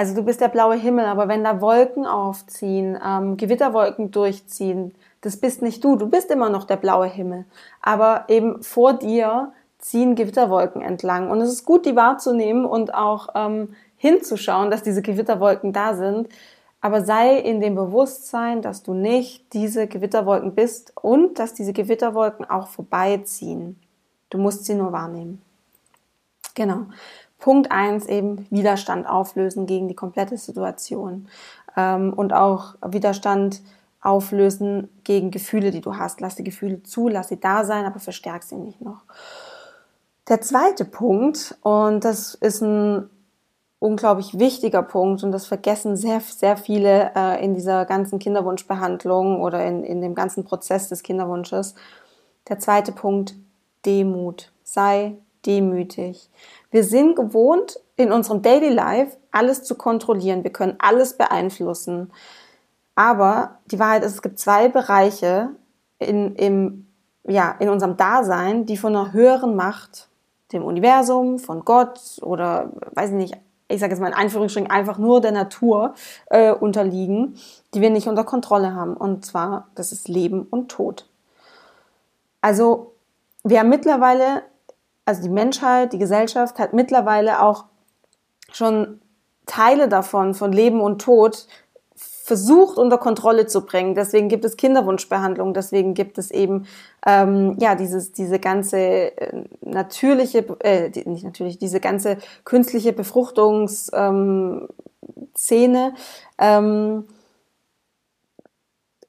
Also 0.00 0.14
du 0.14 0.22
bist 0.22 0.40
der 0.40 0.48
blaue 0.48 0.76
Himmel, 0.76 1.04
aber 1.04 1.28
wenn 1.28 1.44
da 1.44 1.60
Wolken 1.60 2.06
aufziehen, 2.06 2.98
ähm, 3.06 3.36
Gewitterwolken 3.36 4.10
durchziehen, 4.10 4.94
das 5.20 5.36
bist 5.36 5.60
nicht 5.60 5.84
du. 5.84 5.96
Du 5.96 6.06
bist 6.06 6.30
immer 6.30 6.48
noch 6.48 6.64
der 6.64 6.78
blaue 6.78 7.06
Himmel. 7.06 7.44
Aber 7.82 8.24
eben 8.28 8.62
vor 8.62 8.94
dir 8.94 9.52
ziehen 9.76 10.14
Gewitterwolken 10.14 10.80
entlang. 10.80 11.30
Und 11.30 11.42
es 11.42 11.50
ist 11.50 11.66
gut, 11.66 11.84
die 11.84 11.96
wahrzunehmen 11.96 12.64
und 12.64 12.94
auch 12.94 13.28
ähm, 13.34 13.74
hinzuschauen, 13.98 14.70
dass 14.70 14.82
diese 14.82 15.02
Gewitterwolken 15.02 15.74
da 15.74 15.92
sind. 15.92 16.30
Aber 16.80 17.04
sei 17.04 17.36
in 17.36 17.60
dem 17.60 17.74
Bewusstsein, 17.74 18.62
dass 18.62 18.82
du 18.82 18.94
nicht 18.94 19.52
diese 19.52 19.86
Gewitterwolken 19.86 20.54
bist 20.54 20.94
und 20.96 21.38
dass 21.38 21.52
diese 21.52 21.74
Gewitterwolken 21.74 22.48
auch 22.48 22.68
vorbeiziehen. 22.68 23.78
Du 24.30 24.38
musst 24.38 24.64
sie 24.64 24.76
nur 24.76 24.92
wahrnehmen. 24.92 25.42
Genau. 26.54 26.86
Punkt 27.40 27.72
eins 27.72 28.06
eben 28.06 28.46
Widerstand 28.50 29.08
auflösen 29.08 29.66
gegen 29.66 29.88
die 29.88 29.94
komplette 29.94 30.36
Situation 30.36 31.28
ähm, 31.76 32.12
und 32.12 32.32
auch 32.32 32.74
Widerstand 32.86 33.62
auflösen 34.02 34.88
gegen 35.04 35.30
Gefühle, 35.30 35.70
die 35.70 35.80
du 35.80 35.96
hast. 35.96 36.20
Lass 36.20 36.36
die 36.36 36.44
Gefühle 36.44 36.82
zu, 36.82 37.08
lass 37.08 37.28
sie 37.28 37.40
da 37.40 37.64
sein, 37.64 37.84
aber 37.84 37.98
verstärk 37.98 38.42
sie 38.42 38.56
nicht 38.56 38.80
noch. 38.80 39.02
Der 40.28 40.40
zweite 40.40 40.84
Punkt, 40.84 41.58
und 41.62 42.04
das 42.04 42.34
ist 42.34 42.62
ein 42.62 43.10
unglaublich 43.78 44.38
wichtiger 44.38 44.82
Punkt 44.82 45.24
und 45.24 45.32
das 45.32 45.46
vergessen 45.46 45.96
sehr, 45.96 46.20
sehr 46.20 46.56
viele 46.56 47.12
äh, 47.16 47.44
in 47.44 47.54
dieser 47.54 47.86
ganzen 47.86 48.18
Kinderwunschbehandlung 48.18 49.40
oder 49.40 49.64
in, 49.64 49.82
in 49.82 50.02
dem 50.02 50.14
ganzen 50.14 50.44
Prozess 50.44 50.88
des 50.88 51.02
Kinderwunsches. 51.02 51.74
Der 52.48 52.58
zweite 52.58 52.92
Punkt, 52.92 53.34
Demut. 53.84 54.52
Sei 54.62 55.16
demütig. 55.46 56.28
Wir 56.70 56.84
sind 56.84 57.16
gewohnt, 57.16 57.80
in 57.96 58.12
unserem 58.12 58.42
Daily 58.42 58.68
Life 58.68 59.16
alles 59.30 59.62
zu 59.62 59.74
kontrollieren. 59.74 60.44
Wir 60.44 60.52
können 60.52 60.76
alles 60.78 61.16
beeinflussen. 61.16 62.10
Aber 62.94 63.58
die 63.66 63.78
Wahrheit 63.78 64.04
ist, 64.04 64.14
es 64.14 64.22
gibt 64.22 64.38
zwei 64.38 64.68
Bereiche 64.68 65.50
in, 65.98 66.34
im, 66.36 66.86
ja, 67.24 67.54
in 67.58 67.68
unserem 67.68 67.96
Dasein, 67.96 68.66
die 68.66 68.76
von 68.76 68.94
einer 68.94 69.12
höheren 69.12 69.54
Macht, 69.54 70.08
dem 70.52 70.64
Universum, 70.64 71.38
von 71.38 71.64
Gott 71.64 72.00
oder 72.22 72.72
weiß 72.94 73.10
ich 73.10 73.16
nicht, 73.16 73.36
ich 73.68 73.80
sage 73.80 73.92
jetzt 73.92 74.00
mal 74.00 74.08
in 74.08 74.14
Einführungsstrichen 74.14 74.70
einfach 74.70 74.98
nur 74.98 75.20
der 75.20 75.30
Natur 75.30 75.94
äh, 76.26 76.52
unterliegen, 76.52 77.36
die 77.72 77.80
wir 77.80 77.90
nicht 77.90 78.08
unter 78.08 78.24
Kontrolle 78.24 78.74
haben. 78.74 78.96
Und 78.96 79.24
zwar, 79.24 79.68
das 79.76 79.92
ist 79.92 80.08
Leben 80.08 80.42
und 80.42 80.70
Tod. 80.70 81.06
Also 82.40 82.94
wir 83.44 83.60
haben 83.60 83.68
mittlerweile, 83.68 84.42
also 85.04 85.22
die 85.22 85.28
Menschheit, 85.28 85.92
die 85.92 85.98
Gesellschaft 85.98 86.58
hat 86.58 86.72
mittlerweile 86.72 87.42
auch 87.42 87.64
schon 88.52 89.00
Teile 89.46 89.88
davon, 89.88 90.34
von 90.34 90.52
Leben 90.52 90.80
und 90.80 91.00
Tod, 91.02 91.46
versucht 92.30 92.78
unter 92.78 92.96
Kontrolle 92.96 93.46
zu 93.46 93.66
bringen. 93.66 93.96
Deswegen 93.96 94.28
gibt 94.28 94.44
es 94.44 94.56
Kinderwunschbehandlung, 94.56 95.52
deswegen 95.52 95.94
gibt 95.94 96.16
es 96.16 96.30
eben 96.30 96.66
ähm, 97.04 97.56
ja 97.58 97.74
dieses 97.74 98.12
diese 98.12 98.38
ganze 98.38 98.78
äh, 98.78 99.44
natürliche, 99.62 100.46
äh, 100.60 100.90
nicht 101.06 101.24
natürlich 101.24 101.58
diese 101.58 101.80
ganze 101.80 102.18
künstliche 102.44 102.92
Befruchtungsszene. 102.92 104.68
Ähm, 105.36 105.96
ähm, 106.38 107.04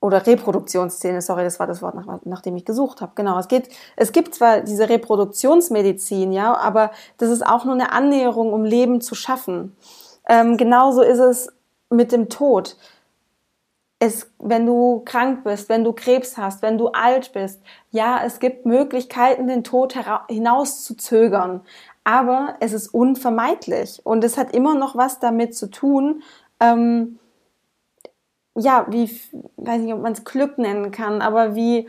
oder 0.02 0.26
Reproduktionsszene, 0.26 1.22
sorry, 1.22 1.44
das 1.44 1.60
war 1.60 1.68
das 1.68 1.82
Wort, 1.82 1.96
nach, 1.96 2.26
nach 2.26 2.42
dem 2.42 2.56
ich 2.58 2.66
gesucht 2.66 3.02
habe. 3.02 3.14
Genau, 3.16 3.38
es 3.38 3.48
geht, 3.48 3.70
es 3.96 4.12
gibt 4.12 4.34
zwar 4.36 4.62
diese 4.62 4.90
Reproduktionsmedizin, 4.90 6.34
ja, 6.34 6.58
aber 6.58 6.92
das 7.18 7.30
ist 7.30 7.46
auch 7.46 7.64
nur 7.66 7.76
eine 7.76 7.92
Annäherung, 7.92 8.52
um 8.52 8.66
Leben 8.66 9.00
zu 9.00 9.14
schaffen. 9.14 9.78
Ähm, 10.28 10.58
genauso 10.58 11.04
ist 11.04 11.20
es 11.20 11.54
mit 11.90 12.12
dem 12.12 12.30
Tod. 12.30 12.78
Es, 14.00 14.32
wenn 14.40 14.66
du 14.66 15.04
krank 15.06 15.44
bist, 15.44 15.70
wenn 15.70 15.84
du 15.84 15.94
Krebs 15.94 16.36
hast, 16.36 16.64
wenn 16.64 16.80
du 16.80 16.88
alt 16.88 17.32
bist, 17.34 17.62
ja, 17.92 18.22
es 18.26 18.40
gibt 18.40 18.66
Möglichkeiten, 18.66 19.48
den 19.48 19.64
Tod 19.64 19.94
hinaus 20.28 20.84
zu 20.84 20.98
zögern, 20.98 21.62
aber 22.04 22.56
es 22.60 22.74
ist 22.74 22.88
unvermeidlich 22.88 24.02
und 24.04 24.24
es 24.24 24.36
hat 24.36 24.56
immer 24.56 24.74
noch 24.74 24.96
was 24.96 25.20
damit 25.20 25.56
zu 25.56 25.70
tun, 25.70 26.24
ähm, 26.60 27.20
ja, 28.62 28.86
wie, 28.90 29.10
weiß 29.58 29.82
nicht, 29.82 29.94
ob 29.94 30.02
man 30.02 30.14
es 30.14 30.24
Glück 30.24 30.58
nennen 30.58 30.92
kann, 30.92 31.22
aber 31.22 31.56
wie, 31.56 31.88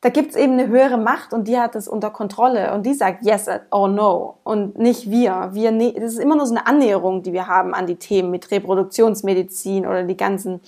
da 0.00 0.10
gibt 0.10 0.30
es 0.30 0.36
eben 0.36 0.52
eine 0.54 0.68
höhere 0.68 0.98
Macht 0.98 1.32
und 1.32 1.48
die 1.48 1.58
hat 1.58 1.74
es 1.74 1.88
unter 1.88 2.10
Kontrolle 2.10 2.74
und 2.74 2.84
die 2.84 2.94
sagt 2.94 3.24
yes 3.24 3.48
or 3.70 3.88
no 3.88 4.38
und 4.44 4.78
nicht 4.78 5.10
wir. 5.10 5.50
wir 5.52 5.72
ne 5.72 5.92
das 5.94 6.12
ist 6.12 6.18
immer 6.18 6.36
nur 6.36 6.46
so 6.46 6.54
eine 6.54 6.66
Annäherung, 6.66 7.22
die 7.22 7.32
wir 7.32 7.46
haben 7.46 7.74
an 7.74 7.86
die 7.86 7.96
Themen 7.96 8.30
mit 8.30 8.50
Reproduktionsmedizin 8.50 9.86
oder 9.86 10.02
die 10.02 10.16
ganzen 10.16 10.60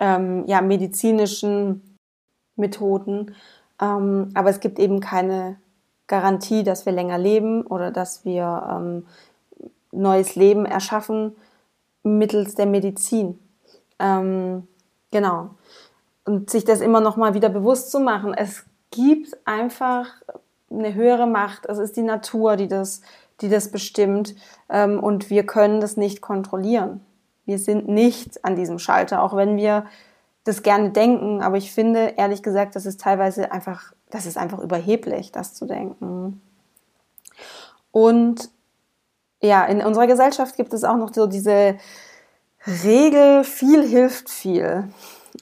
ähm, 0.00 0.44
ja, 0.46 0.60
medizinischen 0.60 1.96
Methoden. 2.56 3.36
Ähm, 3.80 4.30
aber 4.34 4.50
es 4.50 4.60
gibt 4.60 4.78
eben 4.78 4.98
keine 5.00 5.56
Garantie, 6.08 6.64
dass 6.64 6.84
wir 6.84 6.92
länger 6.92 7.18
leben 7.18 7.62
oder 7.62 7.90
dass 7.90 8.24
wir 8.24 8.66
ähm, 8.70 9.06
neues 9.92 10.34
Leben 10.34 10.66
erschaffen 10.66 11.36
mittels 12.02 12.54
der 12.54 12.66
Medizin. 12.66 13.38
Ähm, 13.98 14.66
genau. 15.10 15.50
Und 16.24 16.50
sich 16.50 16.64
das 16.64 16.80
immer 16.80 17.00
noch 17.00 17.16
mal 17.16 17.34
wieder 17.34 17.48
bewusst 17.48 17.90
zu 17.90 18.00
machen. 18.00 18.34
Es 18.34 18.64
gibt 18.90 19.36
einfach 19.46 20.06
eine 20.70 20.94
höhere 20.94 21.26
Macht. 21.26 21.66
Es 21.66 21.78
ist 21.78 21.96
die 21.96 22.02
Natur, 22.02 22.56
die 22.56 22.68
das, 22.68 23.02
die 23.40 23.48
das 23.48 23.70
bestimmt. 23.70 24.34
Ähm, 24.68 25.02
und 25.02 25.30
wir 25.30 25.44
können 25.46 25.80
das 25.80 25.96
nicht 25.96 26.20
kontrollieren. 26.20 27.04
Wir 27.44 27.58
sind 27.58 27.88
nicht 27.88 28.44
an 28.44 28.56
diesem 28.56 28.78
Schalter, 28.78 29.22
auch 29.22 29.36
wenn 29.36 29.56
wir 29.56 29.86
das 30.44 30.62
gerne 30.62 30.90
denken. 30.90 31.42
Aber 31.42 31.56
ich 31.56 31.72
finde, 31.72 32.14
ehrlich 32.16 32.42
gesagt, 32.42 32.76
das 32.76 32.86
ist 32.86 33.00
teilweise 33.00 33.52
einfach, 33.52 33.92
das 34.10 34.26
ist 34.26 34.38
einfach 34.38 34.58
überheblich, 34.58 35.32
das 35.32 35.54
zu 35.54 35.66
denken. 35.66 36.40
Und 37.90 38.50
ja, 39.42 39.64
in 39.64 39.82
unserer 39.82 40.06
Gesellschaft 40.06 40.56
gibt 40.56 40.72
es 40.72 40.84
auch 40.84 40.96
noch 40.96 41.12
so 41.12 41.26
diese, 41.26 41.76
Regel, 42.66 43.44
viel 43.44 43.86
hilft 43.86 44.30
viel. 44.30 44.88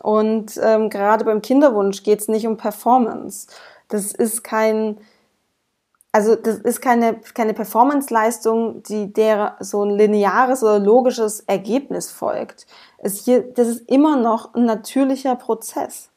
Und 0.03 0.59
ähm, 0.63 0.91
gerade 0.91 1.25
beim 1.25 1.43
Kinderwunsch 1.43 2.03
geht 2.03 2.21
es 2.21 2.29
nicht 2.29 2.47
um 2.47 2.57
Performance. 2.57 3.47
Das 3.89 4.13
ist 4.13 4.43
kein, 4.43 4.99
also 6.11 6.35
das 6.35 6.59
ist 6.59 6.81
keine, 6.81 7.21
keine 7.35 7.55
Performance-Leistung, 7.55 8.83
die 8.83 9.13
der 9.13 9.57
so 9.61 9.85
ein 9.85 9.91
lineares 9.91 10.63
oder 10.63 10.79
logisches 10.79 11.41
Ergebnis 11.41 12.11
folgt. 12.11 12.67
Es 12.99 13.25
hier, 13.25 13.43
das 13.43 13.69
ist 13.69 13.89
immer 13.89 14.17
noch 14.17 14.55
ein 14.55 14.65
natürlicher 14.65 15.37
Prozess. 15.37 16.09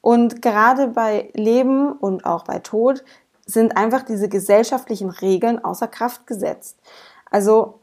Und 0.00 0.42
gerade 0.42 0.88
bei 0.88 1.30
Leben 1.34 1.92
und 1.92 2.24
auch 2.24 2.44
bei 2.44 2.58
Tod 2.58 3.04
sind 3.46 3.76
einfach 3.76 4.02
diese 4.02 4.28
gesellschaftlichen 4.28 5.10
Regeln 5.10 5.64
außer 5.64 5.86
Kraft 5.86 6.26
gesetzt. 6.26 6.78
Also 7.30 7.78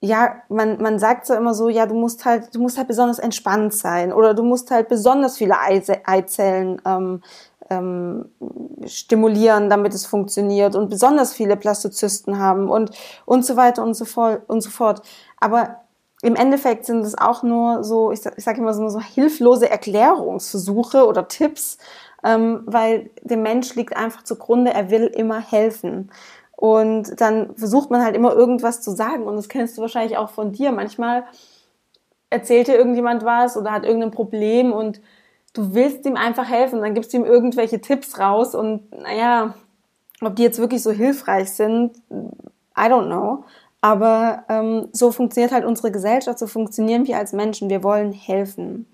ja, 0.00 0.42
man, 0.48 0.80
man 0.80 0.98
sagt 0.98 1.26
so 1.26 1.34
immer 1.34 1.54
so, 1.54 1.68
ja, 1.68 1.86
du 1.86 1.94
musst 1.94 2.24
halt, 2.24 2.54
du 2.54 2.60
musst 2.60 2.78
halt 2.78 2.88
besonders 2.88 3.18
entspannt 3.18 3.74
sein 3.74 4.12
oder 4.12 4.34
du 4.34 4.44
musst 4.44 4.70
halt 4.70 4.88
besonders 4.88 5.36
viele 5.36 5.56
Eizellen 5.58 6.80
ähm, 6.84 7.22
ähm, 7.70 8.26
stimulieren, 8.86 9.68
damit 9.68 9.94
es 9.94 10.06
funktioniert 10.06 10.74
und 10.76 10.88
besonders 10.88 11.32
viele 11.32 11.56
Plastozysten 11.56 12.38
haben 12.38 12.70
und, 12.70 12.92
und 13.26 13.44
so 13.44 13.56
weiter 13.56 13.82
und 13.82 13.94
so, 13.94 14.04
fort, 14.04 14.42
und 14.46 14.60
so 14.60 14.70
fort. 14.70 15.02
Aber 15.38 15.80
im 16.22 16.36
Endeffekt 16.36 16.86
sind 16.86 17.04
es 17.04 17.16
auch 17.16 17.42
nur 17.42 17.84
so, 17.84 18.10
ich, 18.10 18.20
ich 18.36 18.44
sage 18.44 18.60
immer 18.60 18.74
so, 18.74 18.88
so 18.88 19.00
hilflose 19.00 19.68
Erklärungsversuche 19.68 21.06
oder 21.06 21.28
Tipps, 21.28 21.78
ähm, 22.24 22.62
weil 22.66 23.10
dem 23.22 23.42
Mensch 23.42 23.74
liegt 23.74 23.96
einfach 23.96 24.24
zugrunde, 24.24 24.72
er 24.72 24.90
will 24.90 25.06
immer 25.06 25.40
helfen. 25.40 26.10
Und 26.60 27.20
dann 27.20 27.54
versucht 27.54 27.88
man 27.88 28.02
halt 28.02 28.16
immer 28.16 28.32
irgendwas 28.32 28.80
zu 28.80 28.90
sagen. 28.90 29.22
Und 29.22 29.36
das 29.36 29.48
kennst 29.48 29.78
du 29.78 29.82
wahrscheinlich 29.82 30.18
auch 30.18 30.30
von 30.30 30.50
dir. 30.50 30.72
Manchmal 30.72 31.22
erzählt 32.30 32.66
dir 32.66 32.74
irgendjemand 32.74 33.24
was 33.24 33.56
oder 33.56 33.70
hat 33.70 33.84
irgendein 33.84 34.10
Problem 34.10 34.72
und 34.72 35.00
du 35.52 35.72
willst 35.72 36.04
ihm 36.04 36.16
einfach 36.16 36.48
helfen. 36.48 36.80
Dann 36.80 36.94
gibst 36.94 37.12
du 37.12 37.18
ihm 37.18 37.24
irgendwelche 37.24 37.80
Tipps 37.80 38.18
raus. 38.18 38.56
Und 38.56 38.90
naja, 38.90 39.54
ob 40.20 40.34
die 40.34 40.42
jetzt 40.42 40.58
wirklich 40.58 40.82
so 40.82 40.90
hilfreich 40.90 41.52
sind, 41.52 41.96
I 42.10 42.88
don't 42.90 43.06
know. 43.06 43.44
Aber 43.80 44.42
ähm, 44.48 44.88
so 44.90 45.12
funktioniert 45.12 45.52
halt 45.52 45.64
unsere 45.64 45.92
Gesellschaft, 45.92 46.40
so 46.40 46.48
funktionieren 46.48 47.06
wir 47.06 47.18
als 47.18 47.32
Menschen. 47.32 47.70
Wir 47.70 47.84
wollen 47.84 48.10
helfen. 48.10 48.88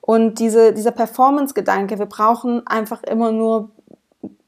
Und 0.00 0.38
diese, 0.38 0.72
dieser 0.72 0.92
Performance-Gedanke, 0.92 1.98
wir 1.98 2.06
brauchen 2.06 2.64
einfach 2.68 3.02
immer 3.02 3.32
nur 3.32 3.70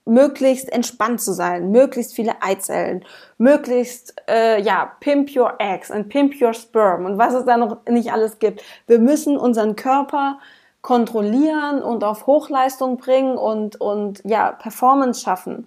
möglichst 0.07 0.73
entspannt 0.73 1.21
zu 1.21 1.33
sein, 1.33 1.71
möglichst 1.71 2.15
viele 2.15 2.41
Eizellen, 2.41 3.05
möglichst, 3.39 4.15
äh, 4.29 4.63
ja, 4.63 4.93
pimp 5.01 5.37
your 5.37 5.55
eggs 5.59 5.91
and 5.91 6.09
pimp 6.09 6.41
your 6.41 6.55
sperm 6.55 7.05
und 7.05 7.19
was 7.19 7.35
es 7.35 7.45
da 7.45 7.57
noch 7.57 7.79
nicht 7.89 8.13
alles 8.13 8.39
gibt. 8.39 8.63
Wir 8.87 9.01
müssen 9.01 9.37
unseren 9.37 9.77
Körper 9.77 10.39
kontrollieren 10.81 11.83
und 11.83 12.05
auf 12.05 12.29
Hochleistung 12.29 12.97
bringen 12.97 13.37
und, 13.37 13.81
und 13.81 14.23
ja, 14.25 14.53
Performance 14.53 15.21
schaffen. 15.21 15.67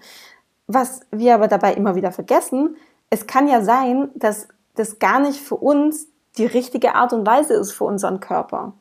Was 0.67 1.01
wir 1.11 1.35
aber 1.35 1.49
dabei 1.49 1.73
immer 1.73 1.95
wieder 1.95 2.13
vergessen, 2.13 2.77
es 3.09 3.27
kann 3.27 3.49
ja 3.49 3.61
sein, 3.61 4.09
dass 4.15 4.47
das 4.75 4.99
gar 4.99 5.19
nicht 5.19 5.41
für 5.41 5.55
uns 5.55 6.07
die 6.37 6.45
richtige 6.45 6.95
Art 6.95 7.11
und 7.11 7.27
Weise 7.27 7.55
ist 7.55 7.73
für 7.73 7.83
unseren 7.83 8.21
Körper. 8.21 8.73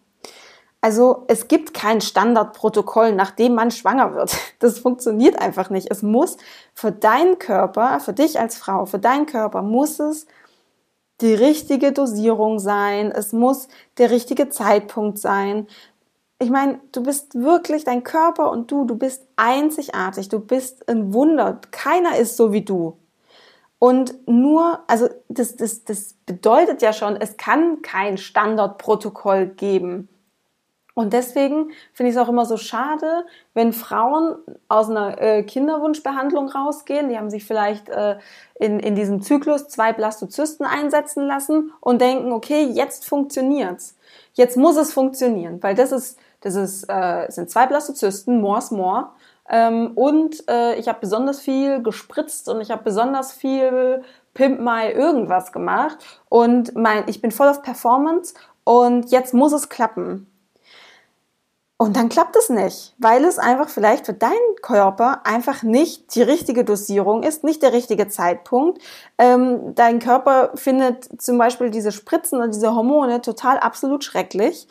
Also 0.80 1.24
es 1.26 1.48
gibt 1.48 1.74
kein 1.74 2.00
Standardprotokoll, 2.00 3.12
nach 3.12 3.32
dem 3.32 3.54
man 3.54 3.70
schwanger 3.70 4.14
wird. 4.14 4.36
Das 4.60 4.80
funktioniert 4.80 5.38
einfach 5.40 5.70
nicht. 5.70 5.88
Es 5.90 6.02
muss 6.02 6.36
für 6.74 6.90
deinen 6.90 7.38
Körper, 7.38 8.00
für 8.00 8.12
dich 8.12 8.40
als 8.40 8.56
Frau, 8.56 8.86
für 8.86 8.98
deinen 8.98 9.26
Körper 9.26 9.62
muss 9.62 10.00
es 10.00 10.26
die 11.20 11.34
richtige 11.34 11.92
Dosierung 11.92 12.58
sein. 12.58 13.12
Es 13.12 13.32
muss 13.32 13.68
der 13.98 14.10
richtige 14.10 14.48
Zeitpunkt 14.48 15.18
sein. 15.18 15.68
Ich 16.40 16.50
meine, 16.50 16.80
du 16.92 17.02
bist 17.02 17.34
wirklich 17.34 17.84
dein 17.84 18.02
Körper 18.04 18.50
und 18.50 18.70
du, 18.70 18.84
du 18.84 18.96
bist 18.96 19.26
einzigartig. 19.36 20.28
Du 20.28 20.40
bist 20.40 20.88
ein 20.88 21.12
Wunder. 21.12 21.60
Keiner 21.70 22.16
ist 22.16 22.36
so 22.36 22.52
wie 22.52 22.62
du. 22.62 22.96
Und 23.80 24.26
nur, 24.28 24.80
also 24.88 25.08
das, 25.28 25.56
das, 25.56 25.84
das 25.84 26.14
bedeutet 26.26 26.82
ja 26.82 26.92
schon, 26.92 27.16
es 27.16 27.36
kann 27.36 27.82
kein 27.82 28.18
Standardprotokoll 28.18 29.46
geben 29.46 30.08
und 30.98 31.12
deswegen 31.12 31.70
finde 31.92 32.10
ich 32.10 32.16
es 32.16 32.20
auch 32.20 32.28
immer 32.28 32.44
so 32.44 32.56
schade, 32.56 33.24
wenn 33.54 33.72
Frauen 33.72 34.34
aus 34.66 34.90
einer 34.90 35.22
äh, 35.22 35.44
Kinderwunschbehandlung 35.44 36.48
rausgehen, 36.48 37.08
die 37.08 37.16
haben 37.16 37.30
sich 37.30 37.44
vielleicht 37.44 37.88
äh, 37.88 38.16
in, 38.58 38.80
in 38.80 38.96
diesem 38.96 39.22
Zyklus 39.22 39.68
zwei 39.68 39.92
Blastozysten 39.92 40.66
einsetzen 40.66 41.24
lassen 41.24 41.72
und 41.78 42.00
denken, 42.00 42.32
okay, 42.32 42.64
jetzt 42.64 43.06
funktioniert's. 43.06 43.96
Jetzt 44.32 44.56
muss 44.56 44.76
es 44.76 44.92
funktionieren, 44.92 45.62
weil 45.62 45.76
das 45.76 45.92
ist, 45.92 46.18
das 46.40 46.56
ist, 46.56 46.86
äh, 46.88 47.26
sind 47.28 47.48
zwei 47.48 47.66
Blastozysten, 47.68 48.40
more 48.40 48.58
is 48.58 48.72
more. 48.72 49.10
Ähm, 49.48 49.92
und 49.94 50.48
äh, 50.50 50.74
ich 50.80 50.88
habe 50.88 50.98
besonders 51.00 51.38
viel 51.38 51.80
gespritzt 51.80 52.48
und 52.48 52.60
ich 52.60 52.72
habe 52.72 52.82
besonders 52.82 53.30
viel 53.30 54.02
Pimp 54.34 54.58
My 54.58 54.90
irgendwas 54.90 55.52
gemacht 55.52 55.98
und 56.28 56.74
mein, 56.74 57.04
ich 57.06 57.22
bin 57.22 57.30
voll 57.30 57.46
auf 57.46 57.62
Performance 57.62 58.34
und 58.64 59.12
jetzt 59.12 59.32
muss 59.32 59.52
es 59.52 59.68
klappen. 59.68 60.26
Und 61.80 61.96
dann 61.96 62.08
klappt 62.08 62.34
es 62.34 62.50
nicht, 62.50 62.92
weil 62.98 63.24
es 63.24 63.38
einfach 63.38 63.68
vielleicht 63.68 64.04
für 64.04 64.12
deinen 64.12 64.56
Körper 64.62 65.20
einfach 65.24 65.62
nicht 65.62 66.12
die 66.16 66.22
richtige 66.22 66.64
Dosierung 66.64 67.22
ist, 67.22 67.44
nicht 67.44 67.62
der 67.62 67.72
richtige 67.72 68.08
Zeitpunkt. 68.08 68.82
Ähm, 69.16 69.76
dein 69.76 70.00
Körper 70.00 70.50
findet 70.56 71.22
zum 71.22 71.38
Beispiel 71.38 71.70
diese 71.70 71.92
Spritzen 71.92 72.42
und 72.42 72.52
diese 72.52 72.74
Hormone 72.74 73.22
total 73.22 73.58
absolut 73.60 74.02
schrecklich. 74.02 74.66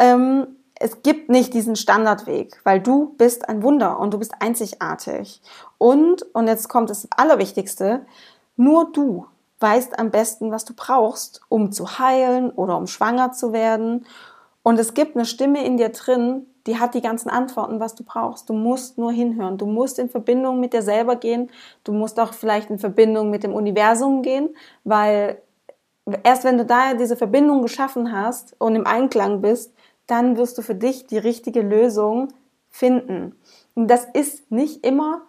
Ähm, 0.00 0.48
es 0.74 1.02
gibt 1.02 1.28
nicht 1.28 1.54
diesen 1.54 1.76
Standardweg, 1.76 2.60
weil 2.64 2.80
du 2.80 3.14
bist 3.16 3.48
ein 3.48 3.62
Wunder 3.62 4.00
und 4.00 4.12
du 4.12 4.18
bist 4.18 4.32
einzigartig. 4.40 5.40
Und, 5.78 6.22
und 6.34 6.48
jetzt 6.48 6.68
kommt 6.68 6.90
das 6.90 7.06
Allerwichtigste, 7.16 8.04
nur 8.56 8.90
du 8.90 9.26
weißt 9.60 10.00
am 10.00 10.10
besten, 10.10 10.50
was 10.50 10.64
du 10.64 10.72
brauchst, 10.74 11.42
um 11.48 11.70
zu 11.70 12.00
heilen 12.00 12.50
oder 12.50 12.76
um 12.76 12.88
schwanger 12.88 13.30
zu 13.30 13.52
werden 13.52 14.06
Und 14.62 14.78
es 14.78 14.94
gibt 14.94 15.16
eine 15.16 15.24
Stimme 15.24 15.64
in 15.64 15.76
dir 15.76 15.88
drin, 15.88 16.46
die 16.66 16.78
hat 16.78 16.94
die 16.94 17.00
ganzen 17.00 17.30
Antworten, 17.30 17.80
was 17.80 17.94
du 17.94 18.04
brauchst. 18.04 18.50
Du 18.50 18.52
musst 18.52 18.98
nur 18.98 19.12
hinhören. 19.12 19.56
Du 19.56 19.66
musst 19.66 19.98
in 19.98 20.10
Verbindung 20.10 20.60
mit 20.60 20.74
dir 20.74 20.82
selber 20.82 21.16
gehen. 21.16 21.50
Du 21.84 21.92
musst 21.92 22.20
auch 22.20 22.34
vielleicht 22.34 22.70
in 22.70 22.78
Verbindung 22.78 23.30
mit 23.30 23.42
dem 23.42 23.54
Universum 23.54 24.22
gehen, 24.22 24.50
weil 24.84 25.40
erst 26.22 26.44
wenn 26.44 26.58
du 26.58 26.66
da 26.66 26.94
diese 26.94 27.16
Verbindung 27.16 27.62
geschaffen 27.62 28.12
hast 28.12 28.54
und 28.58 28.76
im 28.76 28.86
Einklang 28.86 29.40
bist, 29.40 29.72
dann 30.06 30.36
wirst 30.36 30.58
du 30.58 30.62
für 30.62 30.74
dich 30.74 31.06
die 31.06 31.18
richtige 31.18 31.62
Lösung 31.62 32.28
finden. 32.68 33.36
Und 33.74 33.88
das 33.88 34.04
ist 34.04 34.50
nicht 34.50 34.84
immer 34.84 35.22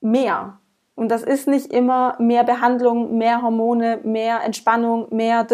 mehr. 0.00 0.58
Und 0.94 1.10
das 1.10 1.22
ist 1.22 1.46
nicht 1.46 1.72
immer 1.72 2.16
mehr 2.18 2.44
Behandlung, 2.44 3.18
mehr 3.18 3.42
Hormone, 3.42 4.00
mehr 4.02 4.42
Entspannung, 4.42 5.14
mehr. 5.14 5.46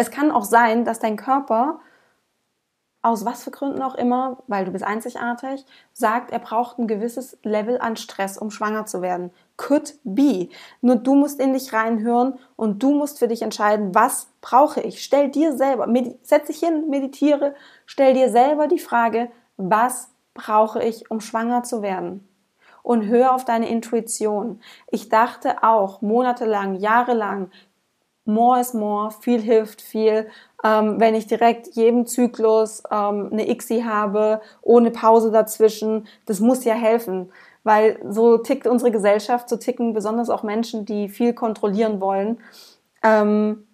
Es 0.00 0.10
kann 0.10 0.30
auch 0.30 0.44
sein, 0.44 0.86
dass 0.86 0.98
dein 0.98 1.16
Körper 1.16 1.78
aus 3.02 3.26
was 3.26 3.44
für 3.44 3.50
Gründen 3.50 3.82
auch 3.82 3.94
immer, 3.94 4.38
weil 4.46 4.64
du 4.64 4.70
bist 4.70 4.82
einzigartig, 4.82 5.66
sagt, 5.92 6.32
er 6.32 6.38
braucht 6.38 6.78
ein 6.78 6.88
gewisses 6.88 7.36
Level 7.42 7.78
an 7.78 7.96
Stress, 7.96 8.38
um 8.38 8.50
schwanger 8.50 8.86
zu 8.86 9.02
werden. 9.02 9.30
Could 9.58 9.98
be. 10.02 10.48
Nur 10.80 10.96
du 10.96 11.14
musst 11.14 11.38
in 11.38 11.52
dich 11.52 11.74
reinhören 11.74 12.38
und 12.56 12.82
du 12.82 12.94
musst 12.94 13.18
für 13.18 13.28
dich 13.28 13.42
entscheiden, 13.42 13.94
was 13.94 14.28
brauche 14.40 14.80
ich. 14.80 15.04
Stell 15.04 15.28
dir 15.30 15.54
selber, 15.54 15.86
setz 16.22 16.46
dich 16.46 16.60
hin, 16.60 16.88
meditiere, 16.88 17.54
stell 17.84 18.14
dir 18.14 18.30
selber 18.30 18.68
die 18.68 18.78
Frage, 18.78 19.30
was 19.58 20.08
brauche 20.32 20.82
ich, 20.82 21.10
um 21.10 21.20
schwanger 21.20 21.62
zu 21.62 21.82
werden? 21.82 22.26
Und 22.82 23.04
hör 23.04 23.34
auf 23.34 23.44
deine 23.44 23.68
Intuition. 23.68 24.62
Ich 24.90 25.10
dachte 25.10 25.62
auch 25.62 26.00
monatelang, 26.00 26.76
jahrelang, 26.76 27.50
more 28.32 28.60
is 28.60 28.74
more, 28.74 29.10
viel 29.10 29.40
hilft 29.40 29.82
viel. 29.82 30.28
Ähm, 30.62 31.00
wenn 31.00 31.14
ich 31.14 31.26
direkt 31.26 31.68
jedem 31.74 32.06
Zyklus 32.06 32.82
ähm, 32.90 33.30
eine 33.32 33.48
ICSI 33.48 33.82
habe, 33.82 34.40
ohne 34.62 34.90
Pause 34.90 35.30
dazwischen, 35.30 36.06
das 36.26 36.40
muss 36.40 36.64
ja 36.64 36.74
helfen. 36.74 37.32
Weil 37.64 37.98
so 38.08 38.38
tickt 38.38 38.66
unsere 38.66 38.90
Gesellschaft, 38.90 39.48
so 39.48 39.56
ticken 39.56 39.92
besonders 39.92 40.30
auch 40.30 40.42
Menschen, 40.42 40.84
die 40.84 41.08
viel 41.08 41.34
kontrollieren 41.34 42.00
wollen. 42.00 42.38
Ähm, 43.02 43.66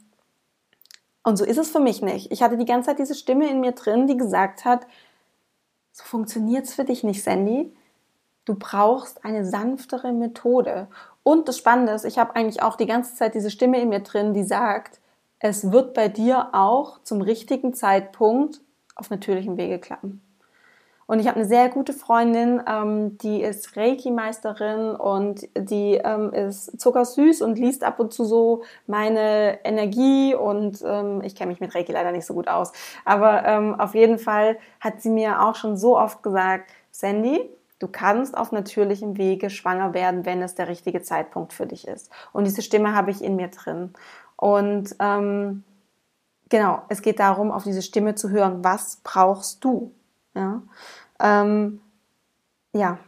und 1.23 1.37
so 1.37 1.45
ist 1.45 1.59
es 1.59 1.71
für 1.71 1.81
mich 1.81 2.03
nicht. 2.03 2.31
Ich 2.31 2.43
hatte 2.43 2.57
die 2.57 2.65
ganze 2.65 2.91
Zeit 2.91 2.99
diese 2.99 3.15
Stimme 3.15 3.51
in 3.51 3.61
mir 3.61 3.73
drin, 3.73 4.07
die 4.07 4.17
gesagt 4.17 4.65
hat, 4.65 4.87
so 5.91 6.05
funktioniert's 6.05 6.75
für 6.75 6.85
dich 6.85 7.03
nicht, 7.03 7.23
Sandy. 7.23 7.75
Du 8.45 8.55
brauchst 8.55 9.25
eine 9.25 9.45
sanftere 9.45 10.13
Methode. 10.13 10.87
Und 11.27 11.49
das 11.49 11.59
Spannende 11.59 11.91
ist, 11.91 12.05
ich 12.05 12.21
habe 12.21 12.37
eigentlich 12.37 12.63
auch 12.63 12.77
die 12.77 12.87
ganze 12.87 13.17
Zeit 13.17 13.35
diese 13.35 13.51
Stimme 13.51 13.81
in 13.81 13.89
mir 13.89 13.99
drin, 13.99 14.33
die 14.33 14.45
sagt, 14.45 15.01
es 15.41 15.73
wird 15.73 15.93
bei 15.93 16.07
dir 16.07 16.51
auch 16.53 17.03
zum 17.03 17.21
richtigen 17.21 17.75
Zeitpunkt 17.75 18.61
auf 18.95 19.11
natürlichem 19.11 19.57
Wege 19.57 19.81
klappen. 19.81 20.23
Und 21.07 21.19
ich 21.19 21.27
habe 21.27 21.35
eine 21.35 21.45
sehr 21.45 21.69
gute 21.69 21.95
Freundin, 21.95 22.63
ähm, 22.69 23.19
die 23.19 23.43
ist 23.43 23.77
Reiki-Meisterin 23.77 24.95
und 24.95 25.49
die 25.59 25.95
ähm, 25.95 26.33
ist 26.33 26.81
zuckersüß 26.81 27.43
und 27.43 27.59
liest 27.59 27.83
ab 27.83 27.99
und 27.99 28.15
zu 28.15 28.25
so 28.25 28.63
meine 28.87 29.59
Energie 29.65 30.33
und 30.33 30.81
ähm, 30.87 31.23
ich 31.25 31.35
kenne 31.35 31.51
mich 31.51 31.59
mit 31.59 31.75
Reiki 31.75 31.91
leider 31.91 32.13
nicht 32.13 32.27
so 32.27 32.35
gut 32.35 32.47
aus. 32.47 32.71
Aber 33.05 33.45
ähm, 33.45 33.81
auf 33.81 33.97
jeden 33.97 34.21
Fall 34.21 34.59
hat 34.79 35.03
sie 35.03 35.11
mir 35.11 35.43
auch 35.43 35.57
schon 35.57 35.77
so 35.77 35.99
oft 35.99 36.23
gesagt, 36.23 36.71
Sandy, 36.93 37.51
Du 37.79 37.89
kannst 37.89 38.37
auf 38.37 38.53
natürlichem 38.53 39.19
Wege 39.19 39.51
schwanger 39.51 39.93
werden, 39.93 40.25
wenn 40.25 40.41
es 40.41 40.55
der 40.55 40.69
richtige 40.69 41.03
Zeitpunkt 41.03 41.53
für 41.53 41.67
dich 41.67 41.87
ist. 41.87 42.11
Und 42.33 42.47
diese 42.47 42.63
Stimme 42.63 42.95
habe 42.95 43.11
ich 43.11 43.23
in 43.23 43.37
mir 43.37 43.49
drin. 43.49 43.93
Und 44.37 44.97
ähm, 44.99 45.63
genau, 46.49 46.83
es 46.89 47.03
geht 47.03 47.21
darum, 47.21 47.51
auf 47.51 47.65
diese 47.65 47.83
Stimme 47.83 48.15
zu 48.15 48.31
hören. 48.31 48.65
Was 48.65 49.01
brauchst 49.05 49.63
du? 49.63 49.93
Ja. 50.35 50.63
Ähm, 51.21 51.81
ja. 52.73 52.99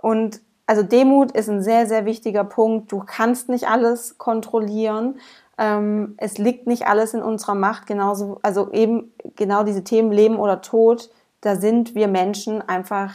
Und 0.00 0.40
also 0.66 0.82
Demut 0.82 1.32
ist 1.32 1.48
ein 1.48 1.62
sehr, 1.62 1.86
sehr 1.86 2.04
wichtiger 2.04 2.44
Punkt. 2.44 2.92
Du 2.92 3.00
kannst 3.04 3.48
nicht 3.48 3.68
alles 3.68 4.18
kontrollieren. 4.18 5.18
Ähm, 5.56 6.14
es 6.18 6.38
liegt 6.38 6.66
nicht 6.68 6.86
alles 6.86 7.14
in 7.14 7.22
unserer 7.22 7.54
Macht. 7.54 7.86
Genauso, 7.86 8.38
also 8.42 8.70
eben 8.70 9.12
genau 9.34 9.64
diese 9.64 9.82
Themen 9.82 10.12
Leben 10.12 10.36
oder 10.36 10.60
Tod. 10.60 11.10
Da 11.40 11.56
sind 11.56 11.94
wir 11.94 12.06
Menschen 12.06 12.60
einfach 12.60 13.14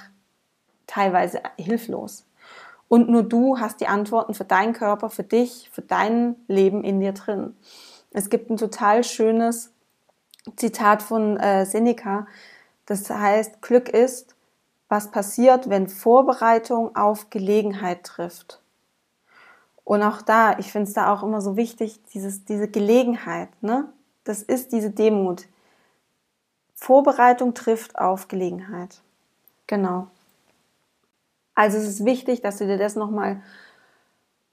teilweise 0.88 1.42
hilflos. 1.58 2.26
Und 2.88 3.10
nur 3.10 3.24
du 3.24 3.60
hast 3.60 3.82
die 3.82 3.88
Antworten 3.88 4.34
für 4.34 4.46
deinen 4.46 4.74
Körper, 4.74 5.10
für 5.10 5.24
dich, 5.24 5.70
für 5.72 5.82
dein 5.82 6.36
Leben 6.48 6.84
in 6.84 7.00
dir 7.00 7.14
drin. 7.14 7.56
Es 8.12 8.30
gibt 8.30 8.50
ein 8.50 8.58
total 8.58 9.04
schönes 9.04 9.72
Zitat 10.58 11.02
von 11.02 11.38
äh, 11.38 11.66
Seneca, 11.66 12.28
das 12.86 13.10
heißt, 13.10 13.62
Glück 13.62 13.90
ist, 13.90 14.36
was 14.90 15.10
passiert, 15.10 15.70
wenn 15.70 15.88
Vorbereitung 15.88 16.96
auf 16.96 17.30
Gelegenheit 17.30 18.04
trifft. 18.04 18.62
Und 19.84 20.04
auch 20.04 20.22
da, 20.22 20.58
ich 20.60 20.72
finde 20.72 20.88
es 20.88 20.94
da 20.94 21.12
auch 21.12 21.24
immer 21.24 21.42
so 21.42 21.58
wichtig, 21.58 22.00
dieses, 22.14 22.46
diese 22.46 22.68
Gelegenheit, 22.68 23.50
ne? 23.62 23.92
Das 24.24 24.42
ist 24.42 24.72
diese 24.72 24.90
Demut. 24.90 25.48
Vorbereitung 26.76 27.54
trifft 27.54 27.98
auf 27.98 28.28
Gelegenheit. 28.28 29.02
Genau. 29.68 30.08
Also 31.56 31.78
es 31.78 31.88
ist 31.88 32.06
wichtig, 32.06 32.42
dass 32.42 32.58
du 32.58 32.68
dir 32.68 32.78
das 32.78 32.96
nochmal 32.96 33.42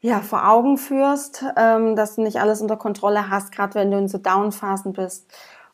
ja, 0.01 0.21
vor 0.21 0.49
Augen 0.49 0.79
führst, 0.79 1.45
ähm, 1.57 1.95
dass 1.95 2.17
du 2.17 2.23
nicht 2.23 2.41
alles 2.41 2.63
unter 2.63 2.77
Kontrolle 2.77 3.29
hast, 3.29 3.53
gerade 3.53 3.75
wenn 3.75 3.91
du 3.91 3.99
in 3.99 4.09
so 4.09 4.19
Downphasen 4.19 4.93
bist. 4.93 5.31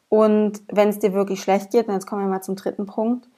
Und 0.08 0.62
wenn 0.68 0.88
es 0.88 0.98
dir 0.98 1.12
wirklich 1.12 1.42
schlecht 1.42 1.70
geht, 1.70 1.88
und 1.88 1.94
jetzt 1.94 2.06
kommen 2.06 2.22
wir 2.22 2.28
mal 2.28 2.42
zum 2.42 2.56
dritten 2.56 2.86
Punkt, 2.86 3.28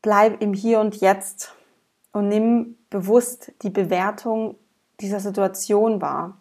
bleib 0.00 0.42
im 0.42 0.54
Hier 0.54 0.80
und 0.80 0.96
Jetzt 1.00 1.54
und 2.12 2.28
nimm 2.28 2.76
bewusst 2.90 3.52
die 3.62 3.70
Bewertung 3.70 4.56
dieser 5.00 5.20
Situation 5.20 6.00
wahr, 6.00 6.36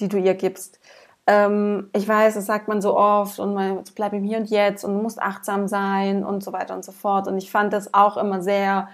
die 0.00 0.08
du 0.08 0.18
ihr 0.18 0.34
gibst. 0.34 0.80
Ähm, 1.26 1.90
ich 1.94 2.06
weiß, 2.06 2.34
das 2.34 2.46
sagt 2.46 2.68
man 2.68 2.80
so 2.80 2.96
oft 2.96 3.38
und 3.38 3.54
man 3.54 3.82
bleib 3.94 4.12
im 4.12 4.24
Hier 4.24 4.38
und 4.38 4.48
Jetzt 4.48 4.84
und 4.84 5.02
musst 5.02 5.20
achtsam 5.20 5.68
sein 5.68 6.24
und 6.24 6.42
so 6.42 6.52
weiter 6.52 6.74
und 6.74 6.84
so 6.84 6.92
fort. 6.92 7.28
Und 7.28 7.38
ich 7.38 7.50
fand 7.50 7.72
das 7.72 7.92
auch 7.92 8.16
immer 8.16 8.42
sehr 8.42 8.88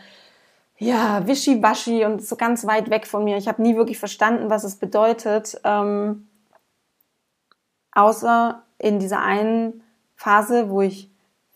ja, 0.82 1.26
wischiwaschi 1.26 2.04
und 2.04 2.22
so 2.22 2.36
ganz 2.36 2.66
weit 2.66 2.90
weg 2.90 3.06
von 3.06 3.24
mir. 3.24 3.36
Ich 3.36 3.46
habe 3.46 3.62
nie 3.62 3.76
wirklich 3.76 3.98
verstanden, 3.98 4.50
was 4.50 4.64
es 4.64 4.76
bedeutet. 4.76 5.60
Ähm, 5.64 6.28
außer 7.92 8.62
in 8.78 8.98
dieser 8.98 9.20
einen 9.20 9.82
Phase, 10.16 10.70
wo 10.70 10.80
ich 10.80 11.08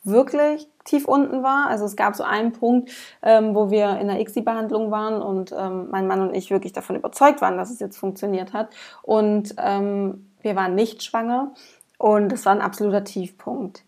wirklich 0.04 0.68
tief 0.84 1.06
unten 1.06 1.42
war. 1.42 1.66
Also 1.66 1.84
es 1.84 1.96
gab 1.96 2.14
so 2.14 2.22
einen 2.22 2.52
Punkt, 2.52 2.90
ähm, 3.22 3.56
wo 3.56 3.70
wir 3.70 3.98
in 3.98 4.06
der 4.06 4.20
ICSI-Behandlung 4.20 4.92
waren 4.92 5.20
und 5.20 5.52
ähm, 5.52 5.88
mein 5.90 6.06
Mann 6.06 6.20
und 6.20 6.34
ich 6.34 6.50
wirklich 6.50 6.72
davon 6.72 6.94
überzeugt 6.94 7.40
waren, 7.40 7.56
dass 7.56 7.70
es 7.70 7.80
jetzt 7.80 7.98
funktioniert 7.98 8.52
hat. 8.52 8.68
Und 9.02 9.56
ähm, 9.58 10.30
wir 10.40 10.54
waren 10.54 10.76
nicht 10.76 11.02
schwanger 11.02 11.52
und 11.98 12.32
es 12.32 12.46
war 12.46 12.52
ein 12.52 12.60
absoluter 12.60 13.02
Tiefpunkt. 13.02 13.82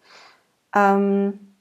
Ähm, 0.74 1.54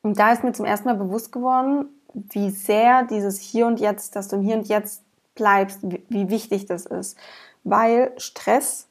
und 0.00 0.18
da 0.18 0.32
ist 0.32 0.44
mir 0.44 0.52
zum 0.52 0.64
ersten 0.64 0.88
Mal 0.88 0.96
bewusst 0.96 1.30
geworden, 1.30 1.90
wie 2.16 2.50
sehr 2.50 3.04
dieses 3.04 3.38
Hier 3.38 3.66
und 3.66 3.78
Jetzt, 3.78 4.16
dass 4.16 4.28
du 4.28 4.36
im 4.36 4.42
Hier 4.42 4.56
und 4.56 4.68
Jetzt 4.68 5.02
bleibst, 5.34 5.80
wie, 5.82 6.30
wichtig 6.30 6.66
das 6.66 6.86
ist. 6.86 7.16
Weil 7.62 8.12
Stress, 8.16 8.88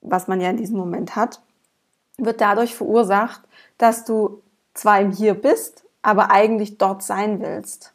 was 0.00 0.28
man 0.28 0.40
ja 0.40 0.48
in 0.48 0.56
diesem 0.56 0.76
Moment 0.76 1.16
hat, 1.16 1.40
wird 2.18 2.40
dadurch 2.40 2.74
verursacht, 2.74 3.42
dass 3.78 4.04
du 4.04 4.42
zwar 4.74 5.00
im 5.00 5.10
Hier 5.10 5.34
bist, 5.34 5.84
aber 6.02 6.30
eigentlich 6.30 6.78
dort 6.78 7.02
sein 7.02 7.40
willst. 7.40 7.92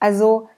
Also 0.00 0.48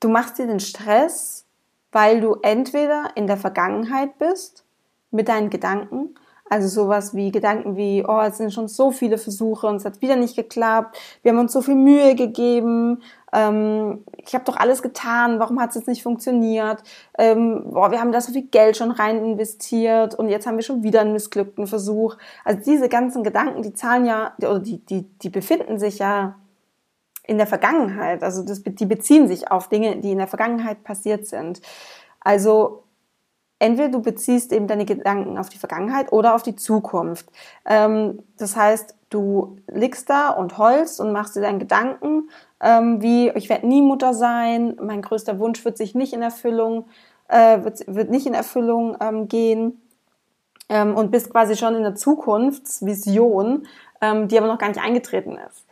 du 0.00 0.08
machst 0.08 0.38
dir 0.38 0.46
den 0.46 0.60
Stress, 0.60 1.44
weil 1.92 2.20
du 2.20 2.34
entweder 2.42 3.12
in 3.14 3.26
der 3.26 3.36
Vergangenheit 3.36 4.18
bist 4.18 4.64
mit 5.10 5.28
deinen 5.28 5.48
Gedanken 5.48 6.14
also 6.48 6.68
sowas 6.68 7.14
wie 7.14 7.30
Gedanken 7.30 7.76
wie, 7.76 8.04
oh, 8.06 8.20
es 8.20 8.38
sind 8.38 8.52
schon 8.52 8.68
so 8.68 8.90
viele 8.90 9.18
Versuche 9.18 9.66
und 9.66 9.76
es 9.76 9.84
hat 9.84 10.00
wieder 10.00 10.16
nicht 10.16 10.36
geklappt, 10.36 10.98
wir 11.22 11.32
haben 11.32 11.38
uns 11.38 11.52
so 11.52 11.60
viel 11.60 11.74
Mühe 11.74 12.14
gegeben, 12.14 13.02
ähm, 13.32 14.04
ich 14.16 14.34
habe 14.34 14.44
doch 14.44 14.56
alles 14.56 14.82
getan, 14.82 15.38
warum 15.38 15.60
hat 15.60 15.70
es 15.70 15.76
jetzt 15.76 15.88
nicht 15.88 16.02
funktioniert? 16.02 16.82
Ähm, 17.18 17.64
boah, 17.70 17.90
wir 17.90 18.00
haben 18.00 18.12
da 18.12 18.20
so 18.20 18.32
viel 18.32 18.46
Geld 18.46 18.76
schon 18.76 18.90
rein 18.90 19.24
investiert 19.24 20.14
und 20.14 20.28
jetzt 20.28 20.46
haben 20.46 20.56
wir 20.56 20.64
schon 20.64 20.82
wieder 20.82 21.02
einen 21.02 21.12
missglückten 21.12 21.66
Versuch. 21.66 22.16
Also 22.44 22.60
diese 22.64 22.88
ganzen 22.88 23.22
Gedanken, 23.22 23.62
die 23.62 23.74
zahlen 23.74 24.06
ja, 24.06 24.32
oder 24.38 24.60
die, 24.60 24.78
die, 24.78 25.02
die 25.02 25.30
befinden 25.30 25.78
sich 25.78 25.98
ja 25.98 26.36
in 27.26 27.36
der 27.36 27.46
Vergangenheit. 27.46 28.22
Also 28.22 28.42
das, 28.42 28.62
die 28.64 28.86
beziehen 28.86 29.28
sich 29.28 29.50
auf 29.50 29.68
Dinge, 29.68 29.96
die 29.96 30.12
in 30.12 30.18
der 30.18 30.26
Vergangenheit 30.26 30.82
passiert 30.82 31.26
sind. 31.26 31.60
Also 32.20 32.84
entweder 33.58 33.88
du 33.88 34.00
beziehst 34.00 34.52
eben 34.52 34.66
deine 34.66 34.84
Gedanken 34.84 35.38
auf 35.38 35.48
die 35.48 35.58
Vergangenheit 35.58 36.12
oder 36.12 36.34
auf 36.34 36.42
die 36.42 36.56
Zukunft. 36.56 37.26
Ähm, 37.66 38.22
das 38.36 38.56
heißt, 38.56 38.94
du 39.10 39.56
liegst 39.66 40.08
da 40.10 40.30
und 40.30 40.58
heulst 40.58 41.00
und 41.00 41.12
machst 41.12 41.36
dir 41.36 41.40
deinen 41.40 41.58
Gedanken, 41.58 42.30
ähm, 42.60 43.02
wie 43.02 43.30
ich 43.30 43.48
werde 43.48 43.66
nie 43.66 43.82
Mutter 43.82 44.14
sein, 44.14 44.76
mein 44.80 45.02
größter 45.02 45.38
Wunsch 45.38 45.64
wird 45.64 45.76
sich 45.76 45.94
nicht 45.94 46.12
in 46.12 46.22
Erfüllung, 46.22 46.86
äh, 47.28 47.62
wird, 47.62 47.84
wird 47.86 48.10
nicht 48.10 48.26
in 48.26 48.34
Erfüllung 48.34 48.96
ähm, 49.00 49.28
gehen. 49.28 49.80
ähm, 50.68 50.94
und 50.94 51.10
bist 51.10 51.30
quasi 51.30 51.56
schon 51.56 51.74
in 51.74 51.82
der 51.82 51.94
Zukunftsvision, 51.94 53.66
ähm, 54.00 54.28
die 54.28 54.38
aber 54.38 54.46
noch 54.48 54.58
gar 54.58 54.68
nicht 54.68 54.80
eingetreten 54.80 55.38
ist. 55.48 55.64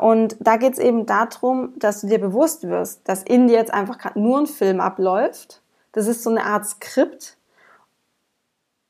Und 0.00 0.36
da 0.40 0.56
geht 0.56 0.72
es 0.72 0.78
eben 0.78 1.04
darum, 1.04 1.74
dass 1.78 2.00
du 2.00 2.06
dir 2.06 2.18
bewusst 2.18 2.66
wirst, 2.66 3.06
dass 3.08 3.22
in 3.22 3.46
dir 3.46 3.54
jetzt 3.54 3.74
einfach 3.74 3.98
gerade 3.98 4.18
nur 4.20 4.38
ein 4.38 4.46
Film 4.46 4.80
abläuft. 4.80 5.61
Das 5.92 6.06
ist 6.06 6.22
so 6.22 6.30
eine 6.30 6.44
Art 6.44 6.66
Skript. 6.66 7.36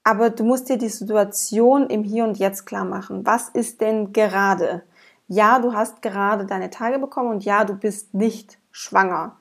Aber 0.04 0.30
du 0.30 0.44
musst 0.44 0.68
dir 0.68 0.78
die 0.78 0.88
Situation 0.88 1.88
im 1.88 2.02
Hier 2.02 2.24
und 2.24 2.38
Jetzt 2.38 2.66
klar 2.66 2.84
machen. 2.84 3.24
Was 3.24 3.48
ist 3.50 3.80
denn 3.80 4.12
gerade? 4.12 4.82
Ja, 5.28 5.60
du 5.60 5.74
hast 5.74 6.02
gerade 6.02 6.44
deine 6.44 6.70
Tage 6.70 6.98
bekommen 6.98 7.30
und 7.30 7.44
ja, 7.44 7.64
du 7.64 7.74
bist 7.74 8.12
nicht 8.14 8.58
schwanger. 8.70 9.36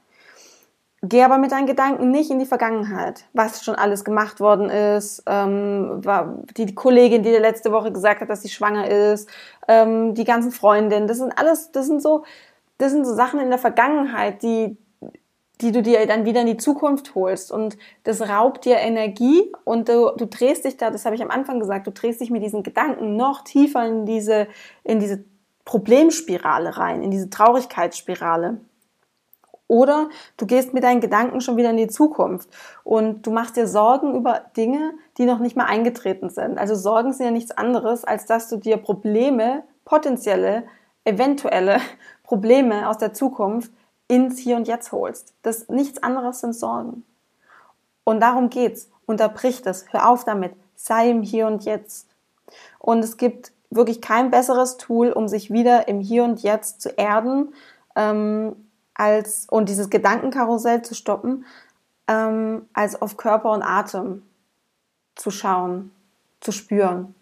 Geh 1.03 1.23
aber 1.23 1.39
mit 1.39 1.51
deinen 1.51 1.65
Gedanken 1.65 2.11
nicht 2.11 2.29
in 2.29 2.37
die 2.37 2.45
Vergangenheit, 2.45 3.25
was 3.33 3.63
schon 3.63 3.73
alles 3.73 4.03
gemacht 4.03 4.39
worden 4.39 4.69
ist, 4.69 5.23
ähm, 5.25 5.99
die 6.55 6.75
Kollegin, 6.75 7.23
die 7.23 7.31
dir 7.31 7.39
letzte 7.39 7.71
Woche 7.71 7.91
gesagt 7.91 8.21
hat, 8.21 8.29
dass 8.29 8.43
sie 8.43 8.49
schwanger 8.49 8.87
ist, 8.87 9.27
ähm, 9.67 10.13
die 10.13 10.25
ganzen 10.25 10.51
Freundinnen, 10.51 11.07
das 11.07 11.17
sind 11.17 11.35
alles, 11.35 11.71
das 11.71 11.87
sind 11.87 12.03
so, 12.03 12.23
das 12.77 12.91
sind 12.91 13.05
so 13.05 13.15
Sachen 13.15 13.39
in 13.39 13.49
der 13.49 13.57
Vergangenheit, 13.57 14.43
die, 14.43 14.77
die 15.61 15.71
du 15.71 15.81
dir 15.81 16.05
dann 16.07 16.25
wieder 16.25 16.41
in 16.41 16.47
die 16.47 16.57
Zukunft 16.57 17.13
holst 17.15 17.51
und 17.51 17.77
das 18.03 18.21
raubt 18.27 18.65
dir 18.65 18.77
Energie 18.77 19.51
und 19.63 19.89
du, 19.89 20.11
du 20.17 20.25
drehst 20.25 20.65
dich 20.65 20.77
da, 20.77 20.89
das 20.89 21.05
habe 21.05 21.15
ich 21.15 21.21
am 21.21 21.29
Anfang 21.29 21.59
gesagt, 21.59 21.87
du 21.87 21.91
drehst 21.91 22.19
dich 22.19 22.31
mit 22.31 22.43
diesen 22.43 22.63
Gedanken 22.63 23.15
noch 23.15 23.43
tiefer 23.43 23.85
in 23.85 24.05
diese, 24.05 24.47
in 24.83 24.99
diese 24.99 25.23
Problemspirale 25.65 26.77
rein, 26.77 27.03
in 27.03 27.11
diese 27.11 27.29
Traurigkeitsspirale. 27.29 28.57
Oder 29.67 30.09
du 30.35 30.45
gehst 30.45 30.73
mit 30.73 30.83
deinen 30.83 30.99
Gedanken 30.99 31.39
schon 31.39 31.55
wieder 31.55 31.69
in 31.69 31.77
die 31.77 31.87
Zukunft 31.87 32.49
und 32.83 33.25
du 33.25 33.31
machst 33.31 33.55
dir 33.55 33.67
Sorgen 33.67 34.15
über 34.15 34.41
Dinge, 34.57 34.93
die 35.17 35.25
noch 35.25 35.39
nicht 35.39 35.55
mal 35.55 35.65
eingetreten 35.65 36.29
sind. 36.29 36.57
Also 36.57 36.75
Sorgen 36.75 37.13
sind 37.13 37.25
ja 37.25 37.31
nichts 37.31 37.51
anderes, 37.51 38.03
als 38.03 38.25
dass 38.25 38.49
du 38.49 38.57
dir 38.57 38.75
Probleme, 38.75 39.63
potenzielle, 39.85 40.63
eventuelle 41.05 41.79
Probleme 42.23 42.89
aus 42.89 42.97
der 42.97 43.13
Zukunft 43.13 43.71
ins 44.11 44.37
Hier 44.39 44.57
und 44.57 44.67
Jetzt 44.67 44.91
holst. 44.91 45.33
Das 45.41 45.69
nichts 45.69 46.03
anderes 46.03 46.41
sind 46.41 46.53
Sorgen. 46.53 47.05
Und 48.03 48.19
darum 48.19 48.49
geht's. 48.49 48.89
Unterbrich 49.05 49.61
das. 49.61 49.85
Hör 49.91 50.09
auf 50.09 50.25
damit. 50.25 50.53
Sei 50.75 51.09
im 51.09 51.21
Hier 51.21 51.47
und 51.47 51.63
Jetzt. 51.63 52.09
Und 52.77 52.99
es 52.99 53.15
gibt 53.15 53.53
wirklich 53.69 54.01
kein 54.01 54.29
besseres 54.29 54.75
Tool, 54.75 55.13
um 55.13 55.29
sich 55.29 55.49
wieder 55.49 55.87
im 55.87 56.01
Hier 56.01 56.25
und 56.25 56.43
Jetzt 56.43 56.81
zu 56.81 56.89
erden, 56.89 57.53
ähm, 57.95 58.67
als 58.93 59.47
und 59.49 59.69
dieses 59.69 59.89
Gedankenkarussell 59.89 60.81
zu 60.81 60.93
stoppen, 60.93 61.45
ähm, 62.09 62.67
als 62.73 63.01
auf 63.01 63.15
Körper 63.15 63.51
und 63.51 63.63
Atem 63.63 64.23
zu 65.15 65.31
schauen, 65.31 65.91
zu 66.41 66.51
spüren. 66.51 67.15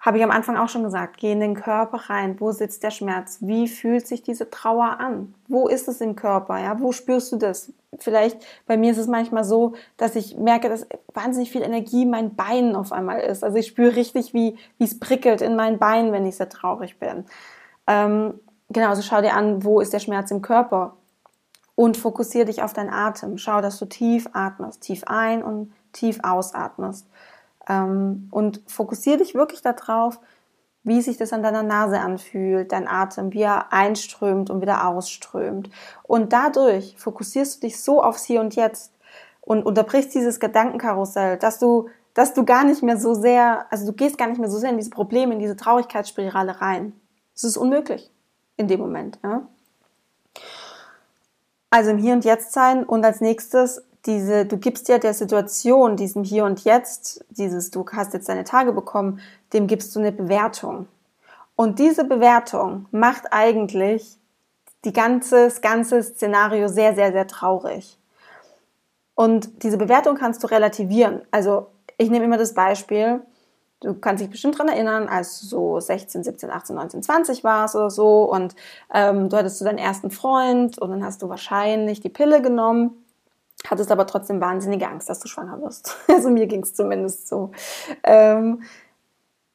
Habe 0.00 0.18
ich 0.18 0.24
am 0.24 0.30
Anfang 0.30 0.56
auch 0.56 0.68
schon 0.68 0.84
gesagt, 0.84 1.16
geh 1.16 1.32
in 1.32 1.40
den 1.40 1.54
Körper 1.54 2.08
rein. 2.08 2.36
Wo 2.38 2.52
sitzt 2.52 2.84
der 2.84 2.92
Schmerz? 2.92 3.38
Wie 3.40 3.66
fühlt 3.66 4.06
sich 4.06 4.22
diese 4.22 4.48
Trauer 4.48 5.00
an? 5.00 5.34
Wo 5.48 5.66
ist 5.66 5.88
es 5.88 6.00
im 6.00 6.14
Körper? 6.14 6.58
Ja, 6.58 6.78
wo 6.78 6.92
spürst 6.92 7.32
du 7.32 7.36
das? 7.36 7.72
Vielleicht 7.98 8.38
bei 8.66 8.76
mir 8.76 8.92
ist 8.92 8.98
es 8.98 9.08
manchmal 9.08 9.42
so, 9.42 9.74
dass 9.96 10.14
ich 10.14 10.36
merke, 10.36 10.68
dass 10.68 10.86
wahnsinnig 11.14 11.50
viel 11.50 11.62
Energie 11.62 12.02
in 12.02 12.10
meinen 12.10 12.36
Beinen 12.36 12.76
auf 12.76 12.92
einmal 12.92 13.20
ist. 13.20 13.42
Also 13.42 13.56
ich 13.56 13.66
spüre 13.66 13.96
richtig, 13.96 14.34
wie 14.34 14.56
wie 14.78 14.84
es 14.84 15.00
prickelt 15.00 15.40
in 15.40 15.56
meinen 15.56 15.78
Beinen, 15.78 16.12
wenn 16.12 16.26
ich 16.26 16.36
sehr 16.36 16.48
traurig 16.48 16.98
bin. 17.00 17.24
Ähm, 17.88 18.34
genau, 18.68 18.90
also 18.90 19.02
schau 19.02 19.20
dir 19.20 19.34
an, 19.34 19.64
wo 19.64 19.80
ist 19.80 19.92
der 19.92 19.98
Schmerz 19.98 20.30
im 20.30 20.42
Körper 20.42 20.94
und 21.74 21.96
fokussiere 21.96 22.44
dich 22.44 22.62
auf 22.62 22.72
deinen 22.72 22.90
Atem. 22.90 23.38
Schau, 23.38 23.60
dass 23.60 23.78
du 23.78 23.86
tief 23.86 24.28
atmest, 24.32 24.82
tief 24.82 25.02
ein 25.06 25.42
und 25.42 25.72
tief 25.92 26.20
ausatmest. 26.22 27.06
Ähm, 27.68 28.28
und 28.30 28.62
fokussiere 28.66 29.18
dich 29.18 29.34
wirklich 29.34 29.62
darauf, 29.62 30.18
wie 30.84 31.02
sich 31.02 31.16
das 31.16 31.32
an 31.32 31.42
deiner 31.42 31.62
Nase 31.62 32.00
anfühlt, 32.00 32.72
dein 32.72 32.88
Atem, 32.88 33.32
wie 33.32 33.42
er 33.42 33.72
einströmt 33.72 34.48
und 34.50 34.62
wieder 34.62 34.86
ausströmt. 34.86 35.70
Und 36.02 36.32
dadurch 36.32 36.96
fokussierst 36.96 37.56
du 37.56 37.66
dich 37.66 37.80
so 37.80 38.02
aufs 38.02 38.24
Hier 38.24 38.40
und 38.40 38.56
Jetzt 38.56 38.92
und 39.40 39.64
unterbrichst 39.64 40.14
dieses 40.14 40.40
Gedankenkarussell, 40.40 41.36
dass 41.36 41.58
du, 41.58 41.88
dass 42.14 42.34
du 42.34 42.44
gar 42.44 42.64
nicht 42.64 42.82
mehr 42.82 42.96
so 42.96 43.14
sehr, 43.14 43.66
also 43.70 43.86
du 43.86 43.92
gehst 43.92 44.18
gar 44.18 44.28
nicht 44.28 44.40
mehr 44.40 44.50
so 44.50 44.58
sehr 44.58 44.70
in 44.70 44.78
diese 44.78 44.90
Probleme, 44.90 45.34
in 45.34 45.40
diese 45.40 45.56
Traurigkeitsspirale 45.56 46.60
rein. 46.60 46.92
Es 47.34 47.44
ist 47.44 47.56
unmöglich 47.56 48.10
in 48.56 48.68
dem 48.68 48.80
Moment. 48.80 49.18
Ja? 49.22 49.46
Also 51.70 51.90
im 51.90 51.98
Hier 51.98 52.14
und 52.14 52.24
Jetzt 52.24 52.52
sein 52.52 52.84
und 52.84 53.04
als 53.04 53.20
nächstes 53.20 53.82
diese, 54.08 54.46
du 54.46 54.56
gibst 54.56 54.88
ja 54.88 54.98
der 54.98 55.14
Situation, 55.14 55.96
diesem 55.96 56.24
Hier 56.24 56.44
und 56.44 56.64
Jetzt, 56.64 57.24
dieses, 57.28 57.70
du 57.70 57.86
hast 57.92 58.14
jetzt 58.14 58.28
deine 58.28 58.42
Tage 58.42 58.72
bekommen, 58.72 59.20
dem 59.52 59.68
gibst 59.68 59.94
du 59.94 60.00
eine 60.00 60.10
Bewertung. 60.10 60.88
Und 61.54 61.78
diese 61.78 62.04
Bewertung 62.04 62.86
macht 62.90 63.32
eigentlich 63.32 64.16
die 64.84 64.92
ganze, 64.92 65.44
das 65.44 65.60
ganze 65.60 66.02
Szenario 66.02 66.68
sehr, 66.68 66.94
sehr, 66.94 67.12
sehr 67.12 67.26
traurig. 67.26 67.98
Und 69.14 69.62
diese 69.62 69.76
Bewertung 69.76 70.16
kannst 70.16 70.42
du 70.42 70.46
relativieren. 70.46 71.22
Also 71.30 71.66
ich 71.98 72.10
nehme 72.10 72.24
immer 72.24 72.38
das 72.38 72.54
Beispiel, 72.54 73.20
Du 73.80 73.94
kannst 73.94 74.20
dich 74.20 74.30
bestimmt 74.30 74.58
dran 74.58 74.66
erinnern, 74.66 75.06
als 75.06 75.40
du 75.40 75.46
so 75.46 75.80
16, 75.80 76.24
17, 76.24 76.50
18, 76.50 76.74
19, 76.74 77.02
20 77.04 77.44
warst 77.44 77.76
oder 77.76 77.90
so 77.90 78.24
und 78.24 78.56
ähm, 78.92 79.28
du 79.28 79.36
hattest 79.36 79.58
so 79.58 79.64
deinen 79.64 79.78
ersten 79.78 80.10
Freund 80.10 80.78
und 80.78 80.90
dann 80.90 81.04
hast 81.04 81.22
du 81.22 81.28
wahrscheinlich 81.28 82.00
die 82.00 82.08
Pille 82.08 82.42
genommen, 82.42 83.04
hattest 83.70 83.90
aber 83.90 84.06
trotzdem 84.06 84.40
wahnsinnige 84.40 84.88
Angst, 84.88 85.08
dass 85.08 85.20
du 85.20 85.28
schwanger 85.28 85.60
wirst. 85.62 85.96
Also 86.08 86.30
mir 86.30 86.46
ging 86.46 86.62
es 86.62 86.74
zumindest 86.74 87.28
so. 87.28 87.52
Ähm, 88.02 88.62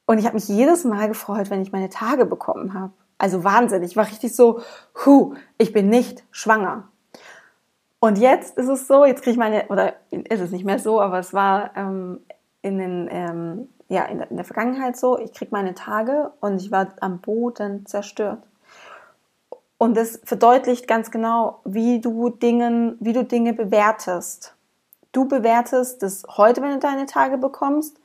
und 0.06 0.18
ich 0.18 0.26
habe 0.26 0.36
mich 0.36 0.48
jedes 0.48 0.84
Mal 0.84 1.08
gefreut, 1.08 1.50
wenn 1.50 1.62
ich 1.62 1.72
meine 1.72 1.90
Tage 1.90 2.26
bekommen 2.26 2.74
habe. 2.74 2.94
Also 3.18 3.44
wahnsinnig. 3.44 3.92
Ich 3.92 3.98
war 3.98 4.08
richtig 4.08 4.36
so, 4.36 4.62
hu, 5.06 5.36
ich 5.58 5.72
bin 5.72 5.90
nicht 5.90 6.24
schwanger. 6.32 6.90
Und 8.00 8.18
jetzt 8.18 8.58
ist 8.58 8.68
es 8.68 8.88
so, 8.88 9.06
jetzt 9.06 9.22
kriege 9.22 9.32
ich 9.32 9.38
meine, 9.38 9.68
oder 9.70 9.94
ist 10.10 10.42
es 10.42 10.52
nicht 10.52 10.66
mehr 10.66 10.80
so, 10.80 11.00
aber 11.00 11.20
es 11.20 11.34
war 11.34 11.72
ähm, 11.78 12.20
in 12.62 12.78
den 12.78 13.08
ähm, 13.10 13.68
ja, 13.94 14.06
in 14.06 14.18
der, 14.18 14.32
in 14.32 14.38
der 14.38 14.46
Vergangenheit 14.46 14.98
so, 14.98 15.20
ich 15.20 15.34
kriege 15.34 15.52
meine 15.52 15.74
Tage 15.74 16.32
und 16.42 16.62
ich 16.62 16.72
war 16.72 16.94
am 17.00 17.20
Boden 17.20 17.86
zerstört. 17.86 18.40
Und 19.84 19.98
das 19.98 20.22
verdeutlicht 20.24 20.88
ganz 20.88 21.12
genau, 21.12 21.60
wie 21.66 22.00
du 22.00 22.30
Dingen, 22.30 22.96
wie 23.02 23.12
du 23.12 23.26
Dinge 23.26 23.52
bewertest. 23.52 24.56
Du 25.12 25.28
bewertest 25.28 26.02
das 26.02 26.24
heute, 26.38 26.62
wenn 26.62 26.72
du 26.72 26.80
deine 26.80 27.06
Tage 27.06 27.38
bekommst, 27.38 27.98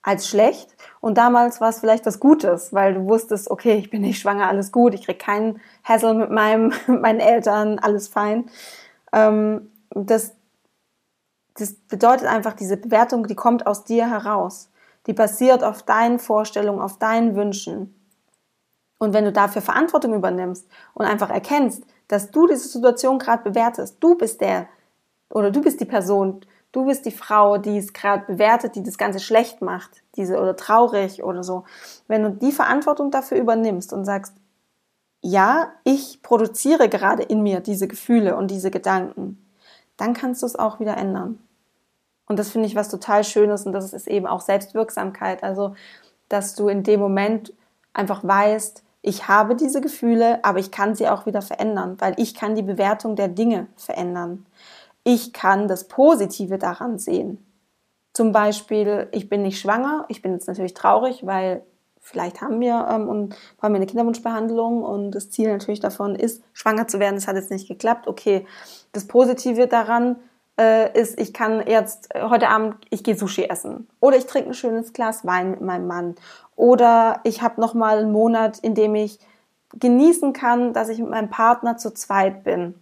als 0.00 0.26
schlecht. 0.28 0.74
Und 1.02 1.18
damals 1.18 1.60
war 1.60 1.68
es 1.68 1.80
vielleicht 1.80 2.06
was 2.06 2.20
Gutes, 2.20 2.72
weil 2.72 2.94
du 2.94 3.04
wusstest, 3.04 3.50
okay, 3.50 3.74
ich 3.74 3.90
bin 3.90 4.00
nicht 4.00 4.18
schwanger, 4.18 4.48
alles 4.48 4.72
gut, 4.72 4.94
ich 4.94 5.04
krieg 5.04 5.18
keinen 5.18 5.60
Hassel 5.84 6.14
mit 6.14 6.30
meinem, 6.30 6.72
meinen 6.86 7.20
Eltern, 7.20 7.78
alles 7.80 8.08
fein. 8.08 8.48
Ähm, 9.12 9.70
das, 9.90 10.32
das 11.52 11.74
bedeutet 11.74 12.28
einfach, 12.28 12.54
diese 12.54 12.78
Bewertung, 12.78 13.26
die 13.26 13.34
kommt 13.34 13.66
aus 13.66 13.84
dir 13.84 14.08
heraus 14.08 14.70
die 15.06 15.12
basiert 15.12 15.62
auf 15.62 15.82
deinen 15.82 16.18
Vorstellungen, 16.18 16.80
auf 16.80 16.98
deinen 16.98 17.36
Wünschen. 17.36 17.94
Und 18.98 19.12
wenn 19.12 19.24
du 19.24 19.32
dafür 19.32 19.62
Verantwortung 19.62 20.14
übernimmst 20.14 20.66
und 20.94 21.04
einfach 21.04 21.30
erkennst, 21.30 21.84
dass 22.08 22.30
du 22.30 22.46
diese 22.46 22.68
Situation 22.68 23.18
gerade 23.18 23.42
bewertest, 23.42 23.96
du 24.00 24.14
bist 24.14 24.40
der 24.40 24.68
oder 25.28 25.50
du 25.50 25.60
bist 25.60 25.80
die 25.80 25.86
Person, 25.86 26.40
du 26.72 26.86
bist 26.86 27.04
die 27.04 27.10
Frau, 27.10 27.58
die 27.58 27.78
es 27.78 27.92
gerade 27.92 28.24
bewertet, 28.26 28.74
die 28.74 28.82
das 28.82 28.96
Ganze 28.96 29.20
schlecht 29.20 29.60
macht, 29.60 30.02
diese 30.16 30.40
oder 30.40 30.56
traurig 30.56 31.22
oder 31.22 31.42
so. 31.42 31.64
Wenn 32.06 32.22
du 32.22 32.30
die 32.30 32.52
Verantwortung 32.52 33.10
dafür 33.10 33.38
übernimmst 33.38 33.92
und 33.92 34.04
sagst, 34.04 34.34
ja, 35.20 35.72
ich 35.84 36.22
produziere 36.22 36.88
gerade 36.88 37.22
in 37.22 37.42
mir 37.42 37.60
diese 37.60 37.88
Gefühle 37.88 38.36
und 38.36 38.50
diese 38.50 38.70
Gedanken, 38.70 39.44
dann 39.96 40.14
kannst 40.14 40.42
du 40.42 40.46
es 40.46 40.56
auch 40.56 40.78
wieder 40.78 40.96
ändern. 40.96 41.38
Und 42.28 42.38
das 42.38 42.50
finde 42.50 42.66
ich 42.66 42.76
was 42.76 42.88
total 42.88 43.24
Schönes 43.24 43.66
und 43.66 43.72
das 43.72 43.92
ist 43.92 44.08
eben 44.08 44.26
auch 44.26 44.40
Selbstwirksamkeit. 44.40 45.42
Also, 45.42 45.74
dass 46.28 46.54
du 46.54 46.68
in 46.68 46.82
dem 46.82 47.00
Moment 47.00 47.52
einfach 47.92 48.22
weißt, 48.22 48.82
ich 49.06 49.28
habe 49.28 49.54
diese 49.54 49.80
Gefühle, 49.80 50.44
aber 50.44 50.58
ich 50.58 50.72
kann 50.72 50.96
sie 50.96 51.08
auch 51.08 51.26
wieder 51.26 51.40
verändern, 51.40 51.96
weil 52.00 52.14
ich 52.16 52.34
kann 52.34 52.56
die 52.56 52.62
Bewertung 52.62 53.14
der 53.14 53.28
Dinge 53.28 53.68
verändern. 53.76 54.46
Ich 55.04 55.32
kann 55.32 55.68
das 55.68 55.86
Positive 55.86 56.58
daran 56.58 56.98
sehen. 56.98 57.38
Zum 58.12 58.32
Beispiel, 58.32 59.06
ich 59.12 59.28
bin 59.28 59.42
nicht 59.42 59.60
schwanger, 59.60 60.06
ich 60.08 60.22
bin 60.22 60.32
jetzt 60.32 60.48
natürlich 60.48 60.74
traurig, 60.74 61.24
weil 61.24 61.62
vielleicht 62.00 62.40
haben 62.40 62.60
wir 62.60 62.88
ähm, 62.90 63.08
und 63.08 63.36
haben 63.62 63.74
wir 63.74 63.76
eine 63.76 63.86
Kinderwunschbehandlung 63.86 64.82
und 64.82 65.12
das 65.12 65.30
Ziel 65.30 65.52
natürlich 65.52 65.78
davon 65.78 66.16
ist, 66.16 66.42
schwanger 66.52 66.88
zu 66.88 66.98
werden. 66.98 67.14
Das 67.14 67.28
hat 67.28 67.36
jetzt 67.36 67.52
nicht 67.52 67.68
geklappt. 67.68 68.08
Okay, 68.08 68.44
das 68.90 69.06
Positive 69.06 69.68
daran 69.68 70.16
äh, 70.58 70.98
ist, 70.98 71.20
ich 71.20 71.32
kann 71.32 71.66
jetzt 71.66 72.14
äh, 72.14 72.22
heute 72.22 72.48
Abend, 72.48 72.76
ich 72.90 73.04
gehe 73.04 73.16
Sushi 73.16 73.44
essen 73.44 73.88
oder 74.00 74.16
ich 74.16 74.26
trinke 74.26 74.50
ein 74.50 74.54
schönes 74.54 74.92
Glas 74.92 75.26
Wein 75.26 75.50
mit 75.50 75.60
meinem 75.60 75.86
Mann 75.86 76.14
oder 76.54 77.20
ich 77.24 77.42
habe 77.42 77.60
noch 77.60 77.74
mal 77.74 77.98
einen 77.98 78.12
Monat, 78.12 78.58
in 78.60 78.74
dem 78.74 78.94
ich 78.94 79.18
genießen 79.74 80.32
kann, 80.32 80.72
dass 80.72 80.88
ich 80.88 80.98
mit 80.98 81.10
meinem 81.10 81.30
Partner 81.30 81.76
zu 81.76 81.92
zweit 81.92 82.44
bin. 82.44 82.74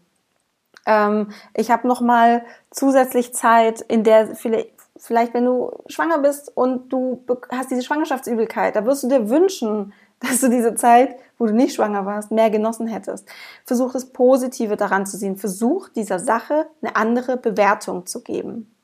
Ähm, 0.87 1.31
ich 1.55 1.71
habe 1.71 1.89
noch 1.89 2.01
mal 2.01 2.45
zusätzlich 2.71 3.35
Zeit, 3.35 3.81
in 3.81 4.05
der 4.05 4.35
vielleicht 4.37 5.35
wenn 5.35 5.45
du 5.45 5.73
schwanger 5.89 6.19
bist 6.19 6.57
und 6.57 6.93
du 6.93 7.25
hast 7.51 7.71
diese 7.71 7.83
Schwangerschaftsübelkeit, 7.83 8.77
da 8.77 8.85
wirst 8.85 9.03
du 9.03 9.09
dir 9.09 9.29
wünschen, 9.29 9.93
dass 10.25 10.41
du 10.41 10.49
diese 10.49 10.75
Zeit, 10.75 11.17
wo 11.39 11.47
du 11.47 11.53
nicht 11.53 11.75
schwanger 11.75 12.07
warst, 12.07 12.31
mehr 12.31 12.51
genossen 12.51 12.87
hättest. 12.87 13.29
Versuch 13.65 13.93
das 13.93 14.13
Positive 14.13 14.77
daran 14.77 15.07
zu 15.07 15.17
sehen. 15.17 15.37
Versuch 15.37 15.89
dieser 15.89 16.19
Sache 16.19 16.67
eine 16.83 16.97
andere 16.97 17.37
Bewertung 17.37 18.07
zu 18.07 18.23
geben. 18.23 18.75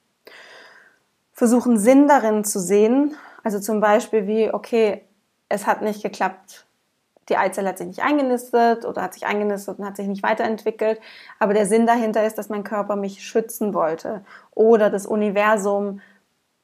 Versuch 1.33 1.67
einen 1.67 1.79
Sinn 1.79 2.09
darin 2.09 2.45
zu 2.45 2.61
sehen. 2.61 3.15
Also 3.43 3.61
zum 3.61 3.81
Beispiel 3.81 4.27
wie, 4.27 4.53
okay, 4.53 5.05
es 5.49 5.67
hat 5.67 5.83
nicht 5.83 6.03
geklappt. 6.03 6.67
Die 7.29 7.37
Eizelle 7.37 7.69
hat 7.69 7.79
sich 7.79 7.87
nicht 7.87 8.03
eingenistet 8.03 8.85
oder 8.85 9.03
hat 9.03 9.15
sich 9.15 9.25
eingenistet 9.25 9.79
und 9.79 9.87
hat 9.87 9.97
sich 9.97 10.09
nicht 10.09 10.23
weiterentwickelt. 10.23 11.01
Aber 11.39 11.55
der 11.55 11.67
Sinn 11.67 11.87
dahinter 11.87 12.27
ist, 12.27 12.39
dass 12.39 12.49
mein 12.49 12.65
Körper 12.65 12.97
mich 12.97 13.23
schützen 13.25 13.73
wollte. 13.73 14.25
Oder 14.51 14.91
das 14.91 15.07
Universum 15.07 16.01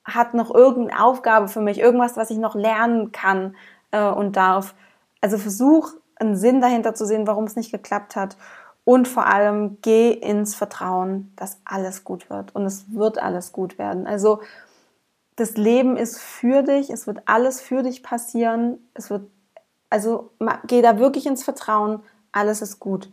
hat 0.04 0.34
noch 0.34 0.54
irgendeine 0.54 1.02
Aufgabe 1.02 1.48
für 1.48 1.60
mich, 1.60 1.78
irgendwas, 1.80 2.16
was 2.16 2.30
ich 2.30 2.38
noch 2.38 2.54
lernen 2.54 3.12
kann 3.12 3.56
äh, 3.90 4.08
und 4.08 4.36
darf. 4.36 4.74
Also 5.20 5.38
versuch 5.38 5.92
einen 6.16 6.36
Sinn 6.36 6.60
dahinter 6.60 6.94
zu 6.94 7.06
sehen, 7.06 7.26
warum 7.26 7.44
es 7.44 7.56
nicht 7.56 7.72
geklappt 7.72 8.16
hat. 8.16 8.36
Und 8.84 9.08
vor 9.08 9.26
allem 9.26 9.78
geh 9.82 10.12
ins 10.12 10.54
Vertrauen, 10.54 11.32
dass 11.36 11.58
alles 11.64 12.04
gut 12.04 12.30
wird. 12.30 12.54
Und 12.54 12.64
es 12.64 12.92
wird 12.92 13.18
alles 13.20 13.52
gut 13.52 13.78
werden. 13.78 14.06
Also 14.06 14.40
das 15.34 15.56
Leben 15.56 15.96
ist 15.96 16.20
für 16.20 16.62
dich, 16.62 16.90
es 16.90 17.06
wird 17.06 17.22
alles 17.26 17.60
für 17.60 17.82
dich 17.82 18.02
passieren. 18.02 18.78
Es 18.94 19.10
wird, 19.10 19.28
also 19.90 20.30
geh 20.66 20.82
da 20.82 20.98
wirklich 20.98 21.26
ins 21.26 21.44
Vertrauen, 21.44 22.00
alles 22.32 22.62
ist 22.62 22.80
gut. 22.80 23.10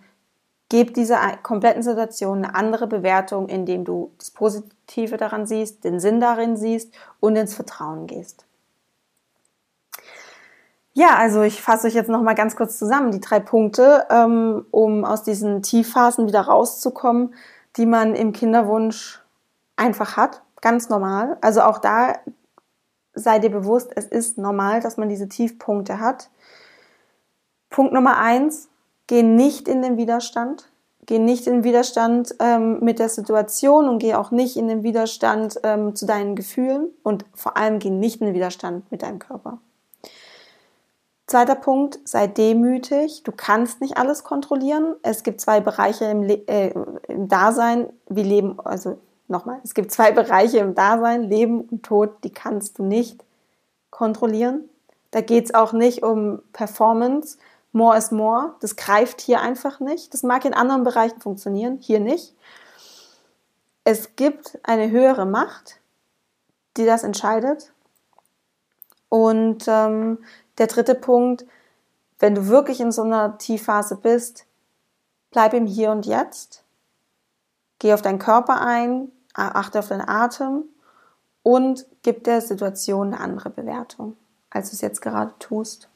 Gib 0.69 0.93
dieser 0.93 1.37
kompletten 1.43 1.83
Situation 1.83 2.39
eine 2.39 2.55
andere 2.55 2.87
Bewertung, 2.87 3.49
indem 3.49 3.83
du 3.83 4.11
das 4.17 4.31
Positive 4.31 5.17
daran 5.17 5.45
siehst, 5.45 5.83
den 5.83 5.99
Sinn 5.99 6.19
darin 6.19 6.55
siehst 6.57 6.93
und 7.19 7.35
ins 7.35 7.53
Vertrauen 7.53 8.07
gehst. 8.07 8.45
Ja, 10.95 11.15
also 11.17 11.41
ich 11.41 11.59
fasse 11.61 11.87
euch 11.87 11.95
jetzt 11.95 12.09
noch 12.09 12.21
mal 12.21 12.35
ganz 12.35 12.55
kurz 12.55 12.77
zusammen 12.77 13.11
die 13.11 13.19
drei 13.19 13.39
Punkte, 13.39 14.05
ähm, 14.11 14.65
um 14.69 15.05
aus 15.05 15.23
diesen 15.23 15.63
Tiefphasen 15.63 16.27
wieder 16.27 16.41
rauszukommen, 16.41 17.33
die 17.77 17.87
man 17.87 18.13
im 18.13 18.31
Kinderwunsch 18.31 19.19
einfach 19.75 20.17
hat, 20.17 20.43
ganz 20.61 20.89
normal. 20.89 21.37
Also 21.41 21.61
auch 21.61 21.79
da 21.79 22.13
sei 23.15 23.39
dir 23.39 23.49
bewusst, 23.49 23.91
es 23.95 24.05
ist 24.05 24.37
normal, 24.37 24.81
dass 24.81 24.97
man 24.97 25.09
diese 25.09 25.27
Tiefpunkte 25.27 25.99
hat. 25.99 26.29
Punkt 27.71 27.93
Nummer 27.93 28.17
eins: 28.17 28.69
Geh 29.07 29.23
nicht 29.23 29.67
in 29.67 29.81
den 29.81 29.97
Widerstand. 29.97 30.69
Geh 31.05 31.19
nicht 31.19 31.47
in 31.47 31.55
den 31.55 31.63
Widerstand 31.63 32.35
ähm, 32.39 32.79
mit 32.79 32.99
der 32.99 33.09
Situation 33.09 33.89
und 33.89 33.99
geh 33.99 34.13
auch 34.13 34.31
nicht 34.31 34.55
in 34.55 34.67
den 34.67 34.83
Widerstand 34.83 35.59
ähm, 35.63 35.95
zu 35.95 36.05
deinen 36.05 36.35
Gefühlen 36.35 36.91
und 37.03 37.25
vor 37.33 37.57
allem 37.57 37.79
geh 37.79 37.89
nicht 37.89 38.21
in 38.21 38.27
den 38.27 38.35
Widerstand 38.35 38.89
mit 38.89 39.01
deinem 39.01 39.19
Körper. 39.19 39.59
Zweiter 41.33 41.55
Punkt, 41.55 41.97
sei 42.07 42.27
demütig. 42.27 43.23
Du 43.23 43.31
kannst 43.31 43.81
nicht 43.81 43.97
alles 43.97 44.23
kontrollieren. 44.23 44.97
Es 45.01 45.23
gibt 45.23 45.41
zwei 45.41 45.61
Bereiche 45.61 46.05
im, 46.05 46.21
Le 46.21 46.47
äh, 46.47 46.71
im 47.07 47.27
Dasein, 47.27 47.91
wie 48.07 48.21
Leben, 48.21 48.59
also 48.59 48.99
nochmal, 49.27 49.59
es 49.63 49.73
gibt 49.73 49.91
zwei 49.91 50.11
Bereiche 50.21 50.59
im 50.59 50.75
Dasein, 50.75 51.23
Leben 51.23 51.61
und 51.61 51.81
Tod, 51.81 52.23
die 52.23 52.29
kannst 52.29 52.77
du 52.77 52.83
nicht 52.83 53.23
kontrollieren. 53.89 54.69
Da 55.09 55.21
geht 55.21 55.45
es 55.45 55.55
auch 55.55 55.73
nicht 55.73 56.03
um 56.03 56.39
Performance. 56.53 57.39
More 57.71 57.97
is 57.97 58.11
more. 58.11 58.53
Das 58.59 58.75
greift 58.75 59.19
hier 59.19 59.41
einfach 59.41 59.79
nicht. 59.79 60.13
Das 60.13 60.21
mag 60.21 60.45
in 60.45 60.53
anderen 60.53 60.83
Bereichen 60.83 61.19
funktionieren, 61.19 61.79
hier 61.81 61.99
nicht. 61.99 62.35
Es 63.83 64.15
gibt 64.15 64.59
eine 64.61 64.91
höhere 64.91 65.25
Macht, 65.25 65.79
die 66.77 66.85
das 66.85 67.03
entscheidet. 67.03 67.73
Und 69.09 69.65
ähm, 69.67 70.19
der 70.57 70.67
dritte 70.67 70.95
Punkt, 70.95 71.45
wenn 72.19 72.35
du 72.35 72.47
wirklich 72.47 72.79
in 72.79 72.91
so 72.91 73.03
einer 73.03 73.37
Tiefphase 73.37 73.95
bist, 73.95 74.45
bleib 75.31 75.53
im 75.53 75.65
Hier 75.65 75.91
und 75.91 76.05
Jetzt. 76.05 76.63
Geh 77.79 77.93
auf 77.93 78.01
deinen 78.01 78.19
Körper 78.19 78.61
ein, 78.61 79.11
achte 79.33 79.79
auf 79.79 79.89
deinen 79.89 80.07
Atem 80.07 80.63
und 81.41 81.85
gib 82.03 82.23
der 82.23 82.41
Situation 82.41 83.07
eine 83.07 83.19
andere 83.19 83.49
Bewertung, 83.49 84.15
als 84.49 84.69
du 84.69 84.75
es 84.75 84.81
jetzt 84.81 85.01
gerade 85.01 85.33
tust. 85.39 85.89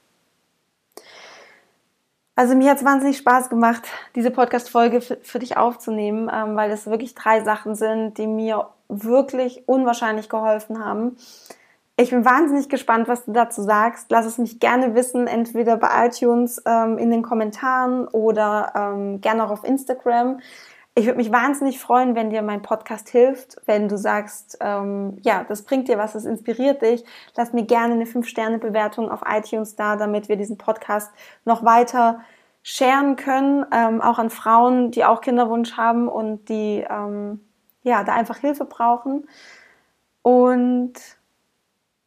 Also 2.36 2.54
mir 2.54 2.70
hat 2.70 2.78
es 2.78 2.86
wahnsinnig 2.86 3.17
Spaß 3.17 3.50
gemacht, 3.50 3.88
diese 4.13 4.30
Podcast-Folge 4.30 5.02
für, 5.02 5.39
dich 5.39 5.58
aufzunehmen, 5.58 6.30
ähm, 6.32 6.56
weil 6.56 6.70
es 6.70 6.86
wirklich 6.86 7.15
drei 7.15 7.43
Sachen 7.43 7.74
sind, 7.74 8.20
die 8.20 8.28
mir 8.28 8.67
wirklich 8.89 9.67
unwahrscheinlich 9.67 10.30
geholfen 10.30 10.84
haben. 10.84 11.17
Ich 12.00 12.12
bin 12.12 12.24
wahnsinnig 12.26 12.70
gespannt, 12.70 13.08
was 13.08 13.26
du 13.26 13.32
dazu 13.32 13.64
sagst. 13.64 14.12
Lass 14.12 14.28
es 14.28 14.38
mich 14.38 14.60
gerne 14.60 14.94
wissen, 14.94 15.26
entweder 15.26 15.78
bei 15.78 16.06
iTunes 16.06 16.62
ähm, 16.64 17.00
in 17.00 17.10
den 17.10 17.24
Kommentaren 17.24 18.08
oder 18.10 18.72
ähm, 18.76 19.20
gerne 19.20 19.44
auch 19.44 19.50
auf 19.50 19.64
Instagram. 19.64 20.40
Ich 20.94 21.08
würde 21.08 21.18
mich 21.18 21.32
wahnsinnig 21.32 21.80
freuen, 21.80 22.14
wenn 22.14 22.30
dir 22.30 22.44
mein 22.44 22.62
Podcast 22.62 23.10
hilft, 23.10 23.60
wenn 23.66 23.90
du 23.90 23.98
sagst, 23.98 24.60
ähm, 24.62 25.18
ja, 25.24 25.44
das 25.44 25.64
bringt 25.64 25.88
dir 25.88 25.98
was, 25.98 26.14
das 26.14 26.26
inspiriert 26.26 26.84
dich. 26.84 27.04
Lass 27.36 27.52
mir 27.52 27.66
gerne 27.66 27.96
eine 27.96 28.06
5-Sterne-Bewertung 28.06 29.10
auf 29.10 29.22
iTunes 29.28 29.76
da, 29.76 29.96
damit 29.96 30.30
wir 30.30 30.36
diesen 30.36 30.60
Podcast 30.60 31.12
noch 31.46 31.66
weiter 31.66 32.20
scheren 32.62 33.16
können, 33.16 33.66
ähm, 33.74 34.02
auch 34.02 34.20
an 34.20 34.30
Frauen, 34.30 34.92
die 34.92 35.04
auch 35.04 35.22
Kinderwunsch 35.22 35.78
haben 35.78 36.08
und 36.08 36.48
die 36.48 36.86
ähm, 36.88 37.40
ja 37.82 38.04
da 38.04 38.14
einfach 38.14 38.38
Hilfe 38.38 38.66
brauchen. 38.66 39.28
Und 40.22 41.16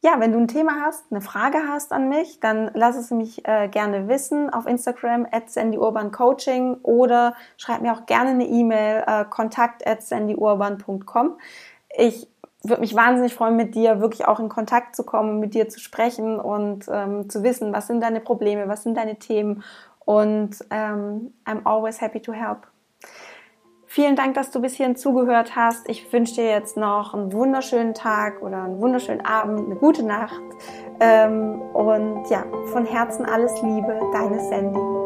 ja, 0.03 0.19
wenn 0.19 0.31
du 0.31 0.39
ein 0.39 0.47
Thema 0.47 0.81
hast, 0.81 1.05
eine 1.11 1.21
Frage 1.21 1.59
hast 1.67 1.93
an 1.93 2.09
mich, 2.09 2.39
dann 2.39 2.71
lass 2.73 2.97
es 2.97 3.11
mich 3.11 3.47
äh, 3.47 3.67
gerne 3.67 4.07
wissen 4.07 4.49
auf 4.49 4.65
Instagram 4.65 5.27
at 5.31 5.51
sandyurbancoaching 5.51 6.79
oder 6.81 7.35
schreib 7.57 7.81
mir 7.81 7.93
auch 7.93 8.07
gerne 8.07 8.31
eine 8.31 8.45
E-Mail 8.45 9.03
äh, 9.05 9.25
kontakt 9.25 9.85
at 9.85 10.01
sandyurban.com. 10.01 11.37
Ich 11.95 12.27
würde 12.63 12.81
mich 12.81 12.95
wahnsinnig 12.95 13.35
freuen, 13.35 13.55
mit 13.55 13.75
dir 13.75 14.01
wirklich 14.01 14.27
auch 14.27 14.39
in 14.39 14.49
Kontakt 14.49 14.95
zu 14.95 15.03
kommen, 15.03 15.39
mit 15.39 15.53
dir 15.53 15.69
zu 15.69 15.79
sprechen 15.79 16.39
und 16.39 16.85
ähm, 16.91 17.29
zu 17.29 17.43
wissen, 17.43 17.71
was 17.71 17.85
sind 17.85 18.01
deine 18.01 18.21
Probleme, 18.21 18.67
was 18.67 18.81
sind 18.81 18.97
deine 18.97 19.17
Themen 19.17 19.63
und 20.05 20.57
ähm, 20.71 21.33
I'm 21.45 21.63
always 21.63 22.01
happy 22.01 22.19
to 22.21 22.33
help. 22.33 22.65
Vielen 23.93 24.15
Dank, 24.15 24.35
dass 24.35 24.51
du 24.51 24.61
bis 24.61 24.75
hierhin 24.75 24.95
zugehört 24.95 25.57
hast. 25.57 25.89
Ich 25.89 26.13
wünsche 26.13 26.35
dir 26.35 26.49
jetzt 26.49 26.77
noch 26.77 27.13
einen 27.13 27.33
wunderschönen 27.33 27.93
Tag 27.93 28.41
oder 28.41 28.63
einen 28.63 28.79
wunderschönen 28.79 29.19
Abend, 29.19 29.65
eine 29.65 29.75
gute 29.75 30.01
Nacht. 30.01 30.41
Ähm, 31.01 31.61
und 31.73 32.23
ja, 32.29 32.45
von 32.67 32.85
Herzen 32.85 33.25
alles 33.25 33.51
Liebe, 33.61 33.99
deine 34.13 34.39
Sandy. 34.47 35.00